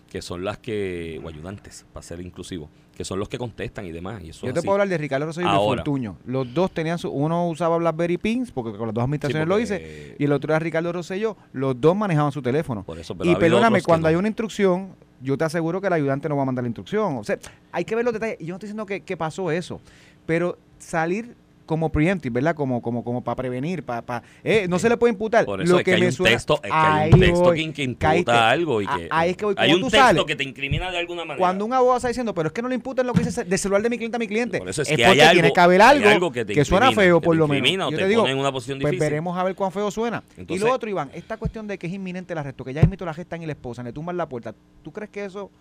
que 0.09 0.21
son 0.21 0.43
las 0.43 0.57
que, 0.57 1.21
o 1.23 1.29
ayudantes, 1.29 1.85
para 1.93 2.03
ser 2.03 2.19
inclusivo, 2.21 2.69
que 2.95 3.05
son 3.05 3.19
los 3.19 3.29
que 3.29 3.37
contestan 3.37 3.85
y 3.85 3.91
demás. 3.91 4.23
Y 4.23 4.29
eso 4.29 4.45
Yo 4.47 4.53
te 4.53 4.61
puedo 4.61 4.73
hablar 4.73 4.89
de 4.89 4.97
Ricardo 4.97 5.27
Rosselló 5.27 5.47
y 5.47 5.51
de 5.51 5.57
Fortuño. 5.57 6.17
Los 6.25 6.53
dos 6.53 6.71
tenían 6.71 6.97
su, 6.97 7.09
uno 7.09 7.47
usaba 7.47 7.77
BlackBerry 7.77 8.17
Pins, 8.17 8.51
porque 8.51 8.77
con 8.77 8.87
las 8.87 8.93
dos 8.93 9.03
administraciones 9.03 9.47
lo 9.47 9.59
hice, 9.59 10.15
y 10.17 10.25
el 10.25 10.31
otro 10.31 10.51
era 10.51 10.59
Ricardo 10.59 10.91
Rosselló. 10.91 11.37
Los 11.53 11.79
dos 11.79 11.95
manejaban 11.95 12.31
su 12.31 12.41
teléfono. 12.41 12.83
Por 12.83 12.99
eso, 12.99 13.15
y 13.23 13.35
perdóname, 13.35 13.81
cuando 13.81 14.07
hay 14.07 14.15
una 14.15 14.27
instrucción, 14.27 14.95
yo 15.21 15.37
te 15.37 15.45
aseguro 15.45 15.79
que 15.79 15.87
el 15.87 15.93
ayudante 15.93 16.27
no 16.27 16.35
va 16.35 16.43
a 16.43 16.45
mandar 16.45 16.63
la 16.63 16.69
instrucción. 16.69 17.17
O 17.17 17.23
sea, 17.23 17.37
hay 17.71 17.85
que 17.85 17.95
ver 17.95 18.03
los 18.03 18.13
detalles. 18.13 18.37
Y 18.39 18.45
yo 18.45 18.53
no 18.53 18.55
estoy 18.55 18.67
diciendo 18.67 18.85
que, 18.85 19.01
que 19.01 19.17
pasó 19.17 19.51
eso, 19.51 19.79
pero 20.25 20.57
salir 20.77 21.35
como 21.69 21.91
preemptive, 21.91 22.33
¿verdad? 22.33 22.55
Como, 22.55 22.81
como, 22.81 23.03
como 23.03 23.23
para 23.23 23.35
prevenir, 23.35 23.83
para, 23.83 24.01
para 24.01 24.23
eh, 24.43 24.65
no 24.67 24.79
se 24.79 24.89
le 24.89 24.97
puede 24.97 25.13
imputar. 25.13 25.45
Por 25.45 25.61
eso 25.61 25.73
lo 25.73 25.77
es 25.77 25.85
que, 25.85 25.93
hay, 25.93 26.01
un 26.01 26.15
texto, 26.15 26.55
es 26.55 26.61
que 26.63 26.71
hay 26.71 27.13
un 27.13 27.19
texto 27.19 27.51
que, 27.51 27.83
imputa 27.83 28.49
algo 28.49 28.81
y 28.81 28.87
que 28.87 29.07
ahí 29.11 29.29
es 29.29 29.37
que 29.37 29.53
hay 29.55 29.73
un 29.73 29.87
texto 29.87 30.25
que 30.25 30.35
te 30.35 30.43
incrimina 30.43 30.89
de 30.89 30.97
alguna 30.97 31.25
manera. 31.25 31.37
Cuando 31.37 31.65
un 31.65 31.73
abogado 31.73 31.97
está 31.97 32.07
diciendo, 32.07 32.33
pero 32.33 32.47
es 32.47 32.53
que 32.53 32.63
no 32.63 32.69
le 32.69 32.73
imputan 32.73 33.05
lo 33.05 33.13
que 33.13 33.23
dice 33.23 33.43
de 33.43 33.57
celular 33.59 33.83
de 33.83 33.89
mi 33.91 33.99
cliente 33.99 34.15
a 34.15 34.19
mi 34.19 34.27
cliente. 34.27 34.57
Por 34.57 34.67
eso 34.67 34.81
es, 34.81 34.87
que 34.87 34.97
porque 34.97 35.21
hay 35.21 35.33
tiene 35.33 35.53
que 35.53 35.59
haber 35.59 35.79
algo, 35.83 36.31
que, 36.31 36.65
suena 36.65 36.91
feo 36.91 37.21
por 37.21 37.35
lo 37.35 37.47
menos. 37.47 37.91
Yo 37.91 37.99
te, 37.99 38.07
digo, 38.07 38.27
en 38.27 38.39
una 38.39 38.51
posición 38.51 38.79
pues 38.79 38.97
veremos 38.97 39.37
a 39.37 39.43
ver 39.43 39.53
cuán 39.53 39.71
feo 39.71 39.91
suena. 39.91 40.23
y 40.47 40.57
lo 40.57 40.73
otro, 40.73 40.89
Iván, 40.89 41.11
esta 41.13 41.37
cuestión 41.37 41.67
de 41.67 41.77
que 41.77 41.85
es 41.85 41.93
inminente 41.93 42.33
el 42.33 42.39
arresto, 42.39 42.65
que 42.65 42.73
ya 42.73 42.81
invito 42.81 43.05
la 43.05 43.13
gestan 43.13 43.43
y 43.43 43.45
la 43.45 43.51
esposa, 43.51 43.83
le 43.83 43.93
tumban 43.93 44.17
la 44.17 44.27
puerta. 44.27 44.55
¿Tú 44.83 44.91
crees 44.91 45.11
que 45.11 45.23
eso 45.23 45.51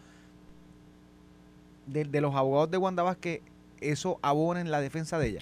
de, 1.87 2.05
de 2.05 2.21
los 2.23 2.35
abogados 2.35 2.71
de 2.71 2.79
Wanda 2.79 3.15
que 3.21 3.43
eso 3.83 4.19
abona 4.23 4.63
en 4.63 4.71
la 4.71 4.81
defensa 4.81 5.19
de 5.19 5.29
ella? 5.29 5.41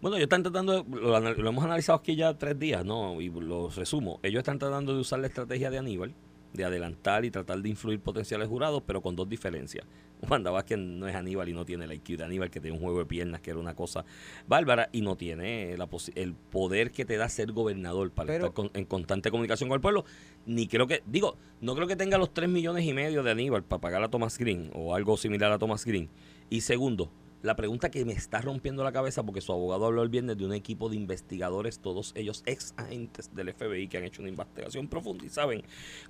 Bueno, 0.00 0.16
ellos 0.16 0.26
están 0.26 0.44
tratando, 0.44 0.86
lo, 0.88 1.18
lo, 1.18 1.48
hemos 1.48 1.64
analizado 1.64 1.98
aquí 1.98 2.14
ya 2.14 2.32
tres 2.38 2.56
días, 2.56 2.84
¿no? 2.84 3.20
Y 3.20 3.30
lo 3.30 3.68
resumo. 3.68 4.20
Ellos 4.22 4.38
están 4.40 4.60
tratando 4.60 4.94
de 4.94 5.00
usar 5.00 5.18
la 5.18 5.26
estrategia 5.26 5.70
de 5.70 5.78
Aníbal, 5.78 6.14
de 6.52 6.64
adelantar 6.64 7.24
y 7.24 7.32
tratar 7.32 7.60
de 7.60 7.68
influir 7.68 7.98
potenciales 7.98 8.46
jurados, 8.46 8.82
pero 8.86 9.00
con 9.02 9.16
dos 9.16 9.28
diferencias. 9.28 9.84
Wanda 10.28 10.52
Vázquez 10.52 10.78
no 10.78 11.08
es 11.08 11.16
Aníbal 11.16 11.48
y 11.48 11.52
no 11.52 11.64
tiene 11.64 11.88
la 11.88 11.94
IQ 11.94 12.16
de 12.16 12.24
Aníbal, 12.24 12.48
que 12.48 12.60
tiene 12.60 12.76
un 12.76 12.82
juego 12.82 13.00
de 13.00 13.06
piernas, 13.06 13.40
que 13.40 13.50
era 13.50 13.58
una 13.58 13.74
cosa 13.74 14.04
bárbara, 14.46 14.88
y 14.92 15.00
no 15.00 15.16
tiene 15.16 15.76
el 16.14 16.34
poder 16.34 16.92
que 16.92 17.04
te 17.04 17.16
da 17.16 17.28
ser 17.28 17.50
gobernador 17.50 18.12
para 18.12 18.36
estar 18.36 18.52
en 18.74 18.84
constante 18.84 19.32
comunicación 19.32 19.68
con 19.68 19.76
el 19.76 19.80
pueblo. 19.80 20.04
Ni 20.46 20.68
creo 20.68 20.86
que, 20.86 21.02
digo, 21.06 21.36
no 21.60 21.74
creo 21.74 21.88
que 21.88 21.96
tenga 21.96 22.18
los 22.18 22.32
tres 22.32 22.48
millones 22.48 22.84
y 22.84 22.92
medio 22.92 23.24
de 23.24 23.32
Aníbal 23.32 23.64
para 23.64 23.80
pagar 23.80 24.04
a 24.04 24.08
Thomas 24.08 24.38
Green 24.38 24.70
o 24.74 24.94
algo 24.94 25.16
similar 25.16 25.50
a 25.50 25.58
Thomas 25.58 25.84
Green. 25.84 26.08
Y 26.50 26.60
segundo, 26.62 27.10
la 27.42 27.56
pregunta 27.56 27.90
que 27.90 28.04
me 28.04 28.12
está 28.12 28.40
rompiendo 28.40 28.82
la 28.84 28.92
cabeza, 28.92 29.22
porque 29.22 29.40
su 29.40 29.52
abogado 29.52 29.86
habló 29.86 30.02
el 30.02 30.08
viernes 30.08 30.36
de 30.36 30.44
un 30.44 30.52
equipo 30.52 30.88
de 30.88 30.96
investigadores, 30.96 31.78
todos 31.78 32.12
ellos 32.16 32.42
ex 32.46 32.74
agentes 32.76 33.34
del 33.34 33.52
FBI 33.52 33.88
que 33.88 33.98
han 33.98 34.04
hecho 34.04 34.22
una 34.22 34.28
investigación 34.28 34.88
profunda 34.88 35.24
y 35.24 35.28
saben 35.28 35.62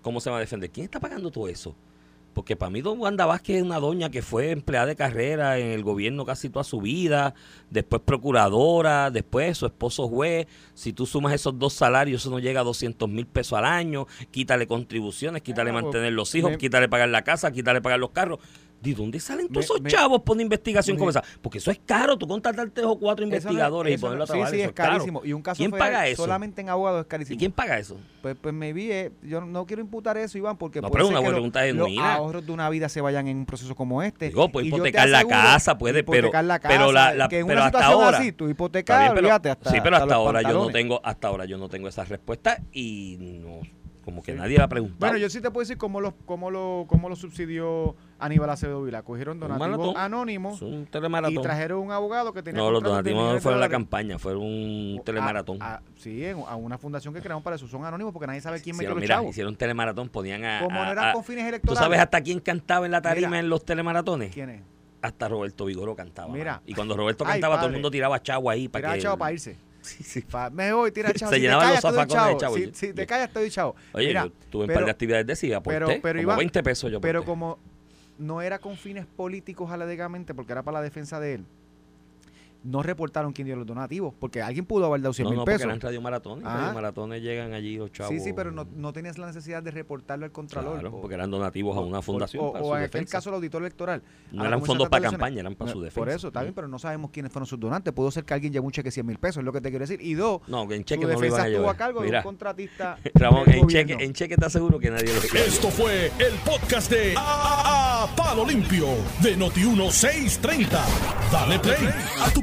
cómo 0.03 0.21
se 0.21 0.31
va 0.31 0.38
a 0.38 0.41
defender. 0.41 0.71
¿Quién 0.71 0.85
está 0.85 1.01
pagando 1.01 1.31
todo 1.31 1.49
eso? 1.49 1.77
Porque 2.38 2.55
para 2.55 2.71
mí 2.71 2.83
Don 2.83 3.01
Wanda 3.01 3.27
Vázquez 3.27 3.57
es 3.57 3.62
una 3.64 3.81
doña 3.81 4.11
que 4.11 4.23
fue 4.23 4.53
empleada 4.53 4.87
de 4.87 4.95
carrera 4.95 5.59
en 5.59 5.73
el 5.73 5.83
gobierno 5.83 6.25
casi 6.25 6.49
toda 6.49 6.62
su 6.62 6.81
vida, 6.81 7.35
después 7.69 8.01
procuradora, 8.05 9.11
después 9.11 9.59
su 9.59 9.67
esposo 9.67 10.07
juez. 10.07 10.47
Si 10.73 10.93
tú 10.93 11.05
sumas 11.05 11.33
esos 11.33 11.59
dos 11.59 11.73
salarios, 11.73 12.23
eso 12.23 12.31
no 12.31 12.38
llega 12.38 12.61
a 12.61 12.64
200 12.64 13.09
mil 13.09 13.27
pesos 13.27 13.59
al 13.59 13.64
año. 13.64 14.07
Quítale 14.31 14.69
contribuciones, 14.69 15.43
quítale 15.43 15.73
mantener 15.73 16.12
los 16.12 16.33
hijos, 16.37 16.57
quítale 16.59 16.88
pagar 16.88 17.09
la 17.09 17.23
casa, 17.23 17.51
quítale 17.51 17.81
pagar 17.81 17.99
los 17.99 18.11
carros. 18.11 18.38
¿De 18.81 18.95
dónde 18.95 19.19
salen 19.19 19.49
todos 19.49 19.64
esos 19.64 19.83
chavos 19.85 20.23
por 20.23 20.37
una 20.37 20.43
investigación 20.43 20.97
como 20.97 21.11
esa? 21.11 21.23
Porque 21.43 21.59
eso 21.59 21.71
es 21.71 21.81
caro, 21.85 22.17
tú 22.17 22.29
contratar 22.29 22.71
tres 22.71 22.87
o 22.87 22.97
cuatro 22.97 23.25
investigadores 23.25 23.95
y 23.95 23.99
ponerlo 23.99 24.23
a 24.23 24.27
trabajar. 24.27 24.51
Sí, 24.51 24.57
sí, 24.57 24.62
es 24.62 24.73
carísimo. 24.73 25.23
Y 25.25 25.33
un 25.33 25.43
caso 25.43 25.59
¿Quién 25.59 25.73
paga 25.73 26.07
eso? 26.07 26.23
solamente 26.23 26.61
en 26.61 26.69
abogados 26.69 27.01
es 27.01 27.07
carísimo. 27.09 27.35
¿Y 27.35 27.38
quién 27.38 27.51
paga 27.51 27.79
eso? 27.79 27.97
Pues, 28.23 28.37
pues 28.41 28.55
me 28.55 28.73
vi, 28.73 28.93
eh, 28.93 29.12
yo 29.23 29.41
no 29.41 29.67
quiero 29.67 29.83
imputar 29.83 30.17
eso, 30.17 30.38
Iván, 30.38 30.57
porque 30.57 30.81
no, 30.81 30.91
pero 30.91 31.09
una 31.09 31.19
buena 31.19 31.35
pregunta 31.35 31.67
es 31.67 31.75
los 31.75 31.88
ahorros 31.99 32.47
de 32.47 32.53
una 32.53 32.71
vida 32.71 32.88
se 32.88 33.01
vayan 33.01 33.27
en 33.27 33.38
un 33.38 33.47
proceso 33.47 33.75
como 33.75 34.03
este. 34.03 34.29
Digo, 34.29 34.49
pues 34.49 34.67
hipotecar 34.67 35.09
la 35.09 35.25
casa, 35.25 35.77
puede, 35.77 36.05
pero, 36.05 36.31
la 36.43 36.61
casa, 36.61 36.75
pero, 36.75 36.93
la, 36.93 37.29
que 37.29 37.41
en 37.41 37.47
pero 37.47 37.64
hasta 37.64 37.85
ahora. 37.85 38.19
Así, 38.19 38.33
tú 38.33 38.49
hipotecas, 38.49 39.11
hasta, 39.11 39.71
Sí, 39.71 39.79
pero 39.83 39.97
hasta, 39.97 40.14
ahora 40.14 40.43
yo 40.43 40.53
no 40.53 40.69
tengo, 40.69 41.01
hasta 41.03 41.29
ahora 41.29 41.45
yo 41.47 41.59
no 41.59 41.69
tengo 41.69 41.88
esa 41.88 42.05
respuesta 42.05 42.62
y 42.73 43.17
no 43.19 43.61
como 44.09 44.23
que 44.23 44.33
nadie 44.33 44.57
la 44.57 44.64
ha 44.64 44.68
preguntado. 44.68 45.01
Bueno, 45.01 45.18
yo 45.18 45.29
sí 45.29 45.42
te 45.42 45.51
puedo 45.51 45.61
decir 45.61 45.77
cómo 45.77 46.01
lo, 46.01 46.14
cómo 46.25 46.51
lo, 46.51 46.87
cómo 46.88 47.11
lo 47.11 47.14
subsidió 47.14 47.94
Aníbal 48.18 48.49
Acevedo 48.49 48.83
Vila. 48.83 49.03
Cogieron 49.03 49.38
donativos 49.38 49.94
anónimos 49.97 50.62
un 50.62 50.88
y 51.29 51.38
trajeron 51.42 51.81
un 51.81 51.92
abogado 51.92 52.33
que 52.33 52.42
tenía... 52.42 52.62
No, 52.62 52.71
los 52.71 52.83
donativos 52.83 53.35
no 53.35 53.38
fueron 53.38 53.61
la 53.61 53.68
campaña, 53.68 54.18
fueron 54.18 54.44
un 54.44 55.03
telemaratón. 55.05 55.59
sí, 55.99 56.25
a 56.27 56.57
una 56.57 56.79
fundación 56.79 57.12
que 57.12 57.21
crearon 57.21 57.42
para 57.42 57.57
eso. 57.57 57.68
Son 57.68 57.85
anónimos 57.85 58.14
porque 58.14 58.29
nadie 58.29 58.40
sabe 58.40 58.62
quién 58.62 58.79
metió 58.79 58.94
los 58.94 59.01
mira, 59.03 59.16
chavos. 59.16 59.29
hicieron 59.29 59.53
un 59.53 59.59
telemaratón, 59.59 60.09
ponían 60.09 60.42
a... 60.42 60.61
Como 60.61 60.83
no 60.83 60.90
eran 60.90 61.12
con 61.12 61.23
fines 61.23 61.44
electorales. 61.47 61.79
¿Tú 61.79 61.85
sabes 61.85 62.01
hasta 62.01 62.23
quién 62.23 62.40
cantaba 62.40 62.87
en 62.87 62.92
la 62.92 63.03
tarima 63.03 63.38
en 63.38 63.51
los 63.51 63.62
telemaratones? 63.62 64.33
¿Quién 64.33 64.49
es? 64.49 64.62
Hasta 65.03 65.29
Roberto 65.29 65.66
Vigoro 65.66 65.94
cantaba. 65.94 66.33
Mira. 66.33 66.62
Y 66.64 66.73
cuando 66.73 66.97
Roberto 66.97 67.27
cantaba, 67.27 67.57
todo 67.57 67.66
el 67.66 67.75
mundo 67.75 67.90
tiraba 67.90 68.23
chavo 68.23 68.49
ahí 68.49 68.68
para 68.68 68.94
que... 68.94 69.01
chavo 69.01 69.18
para 69.18 69.33
irse. 69.35 69.68
Sí, 69.88 70.05
sí. 70.05 70.24
me 70.53 70.72
voy, 70.72 70.92
tira 70.92 71.12
chavo. 71.12 71.31
Se 71.33 71.37
si 71.37 71.42
llenaban 71.42 71.70
los 71.70 71.81
zafacones 71.81 72.27
de 72.29 72.37
chavo. 72.37 72.57
Si, 72.57 72.70
si 72.74 72.92
te 72.92 73.07
callas, 73.07 73.29
estoy 73.29 73.51
chavo. 73.51 73.74
Oye, 73.92 74.09
Mira, 74.09 74.24
yo 74.24 74.33
tuve 74.51 74.64
un 74.64 74.72
par 74.72 74.85
de 74.85 74.90
actividades 74.90 75.27
de 75.27 75.37
SIGA, 75.37 75.62
pero, 75.62 75.88
pero 76.03 76.22
como 76.22 76.37
20 76.37 76.62
pesos 76.62 76.92
yo 76.92 77.01
Pero 77.01 77.24
como 77.24 77.59
no 78.18 78.42
era 78.42 78.59
con 78.59 78.77
fines 78.77 79.07
políticos 79.07 79.70
alegadamente, 79.70 80.35
porque 80.35 80.53
era 80.53 80.62
para 80.62 80.79
la 80.79 80.83
defensa 80.83 81.20
de 81.20 81.35
él, 81.35 81.44
no 82.69 82.83
reportaron 82.83 83.33
quién 83.33 83.47
dio 83.47 83.57
los 83.57 83.67
donativos, 83.67 84.15
porque 84.19 84.43
alguien 84.43 84.67
pudo 84.67 84.87
haber 84.87 85.01
dado 85.01 85.13
100 85.13 85.25
no, 85.25 85.31
mil 85.31 85.39
no, 85.39 85.45
pesos. 85.45 85.61
No, 85.61 85.65
porque 85.67 85.77
eran 85.77 85.81
radiomaratones, 85.81 86.45
ah. 86.47 86.73
maratones 86.75 87.23
llegan 87.23 87.53
allí 87.53 87.77
los 87.77 87.91
chavos. 87.93 88.13
Sí, 88.13 88.21
sí, 88.21 88.33
pero 88.33 88.53
no, 88.53 88.67
no 88.77 88.93
tenías 88.93 89.19
la 89.19 89.27
necesidad 89.27 89.63
de 89.63 89.71
reportarlo 89.71 90.25
al 90.25 90.33
Contralor. 90.33 90.81
Claro, 90.81 91.01
porque 91.01 91.15
eran 91.15 91.31
donativos 91.31 91.77
a 91.77 91.81
una 91.81 92.03
fundación 92.03 92.45
O, 92.45 92.49
o 92.51 92.77
en 92.77 92.85
aquel 92.85 93.07
caso 93.07 93.31
el 93.31 93.37
auditor 93.37 93.63
electoral. 93.63 94.03
No 94.33 94.45
eran 94.45 94.63
fondos 94.63 94.89
para 94.89 95.11
campaña, 95.11 95.41
eran 95.41 95.55
para 95.55 95.73
su 95.73 95.81
defensa. 95.81 96.01
Por 96.01 96.09
eso, 96.09 96.29
está 96.29 96.43
bien, 96.43 96.55
pero 96.55 96.69
no 96.69 96.79
sabemos 96.79 97.11
quiénes 97.11 97.33
fueron 97.33 97.47
sus 97.47 97.59
donantes. 97.59 97.93
Pudo 97.93 98.11
ser 98.11 98.25
que 98.25 98.35
alguien 98.35 98.53
llevó 98.53 98.67
un 98.67 98.73
cheque 98.73 98.89
de 98.89 98.93
100 98.93 99.07
mil 99.07 99.19
pesos, 99.19 99.39
es 99.39 99.45
lo 99.45 99.53
que 99.53 99.61
te 99.61 99.71
quiero 99.71 99.85
decir. 99.85 100.01
Y 100.01 100.15
dos, 100.15 100.43
no, 100.47 100.69
que 100.69 100.75
en 100.75 100.85
cheque 100.85 101.07
no 101.07 101.19
lo 101.19 101.27
iban 101.27 101.41
a 101.41 101.49
llevar. 101.49 101.75
a 101.75 101.79
cargo 101.79 102.01
Mira, 102.01 102.19
de 102.19 102.19
un 102.19 102.25
contratista 102.25 102.99
Ramón, 103.15 103.51
en 103.51 103.67
cheque, 103.67 103.97
en 103.99 104.13
cheque 104.13 104.37
te 104.37 104.47
aseguro 104.47 104.79
que 104.79 104.91
nadie 104.91 105.13
lo 105.15 105.39
Esto 105.39 105.69
fue 105.69 106.07
el 106.19 106.35
podcast 106.45 106.91
de 106.91 107.15
a, 107.17 108.09
Palo 108.17 108.45
Limpio 108.45 108.87
de 109.23 109.37
Noti1630. 109.37 110.69
Dale 111.33 111.59
play 111.59 111.89
a 112.21 112.31
tu 112.31 112.43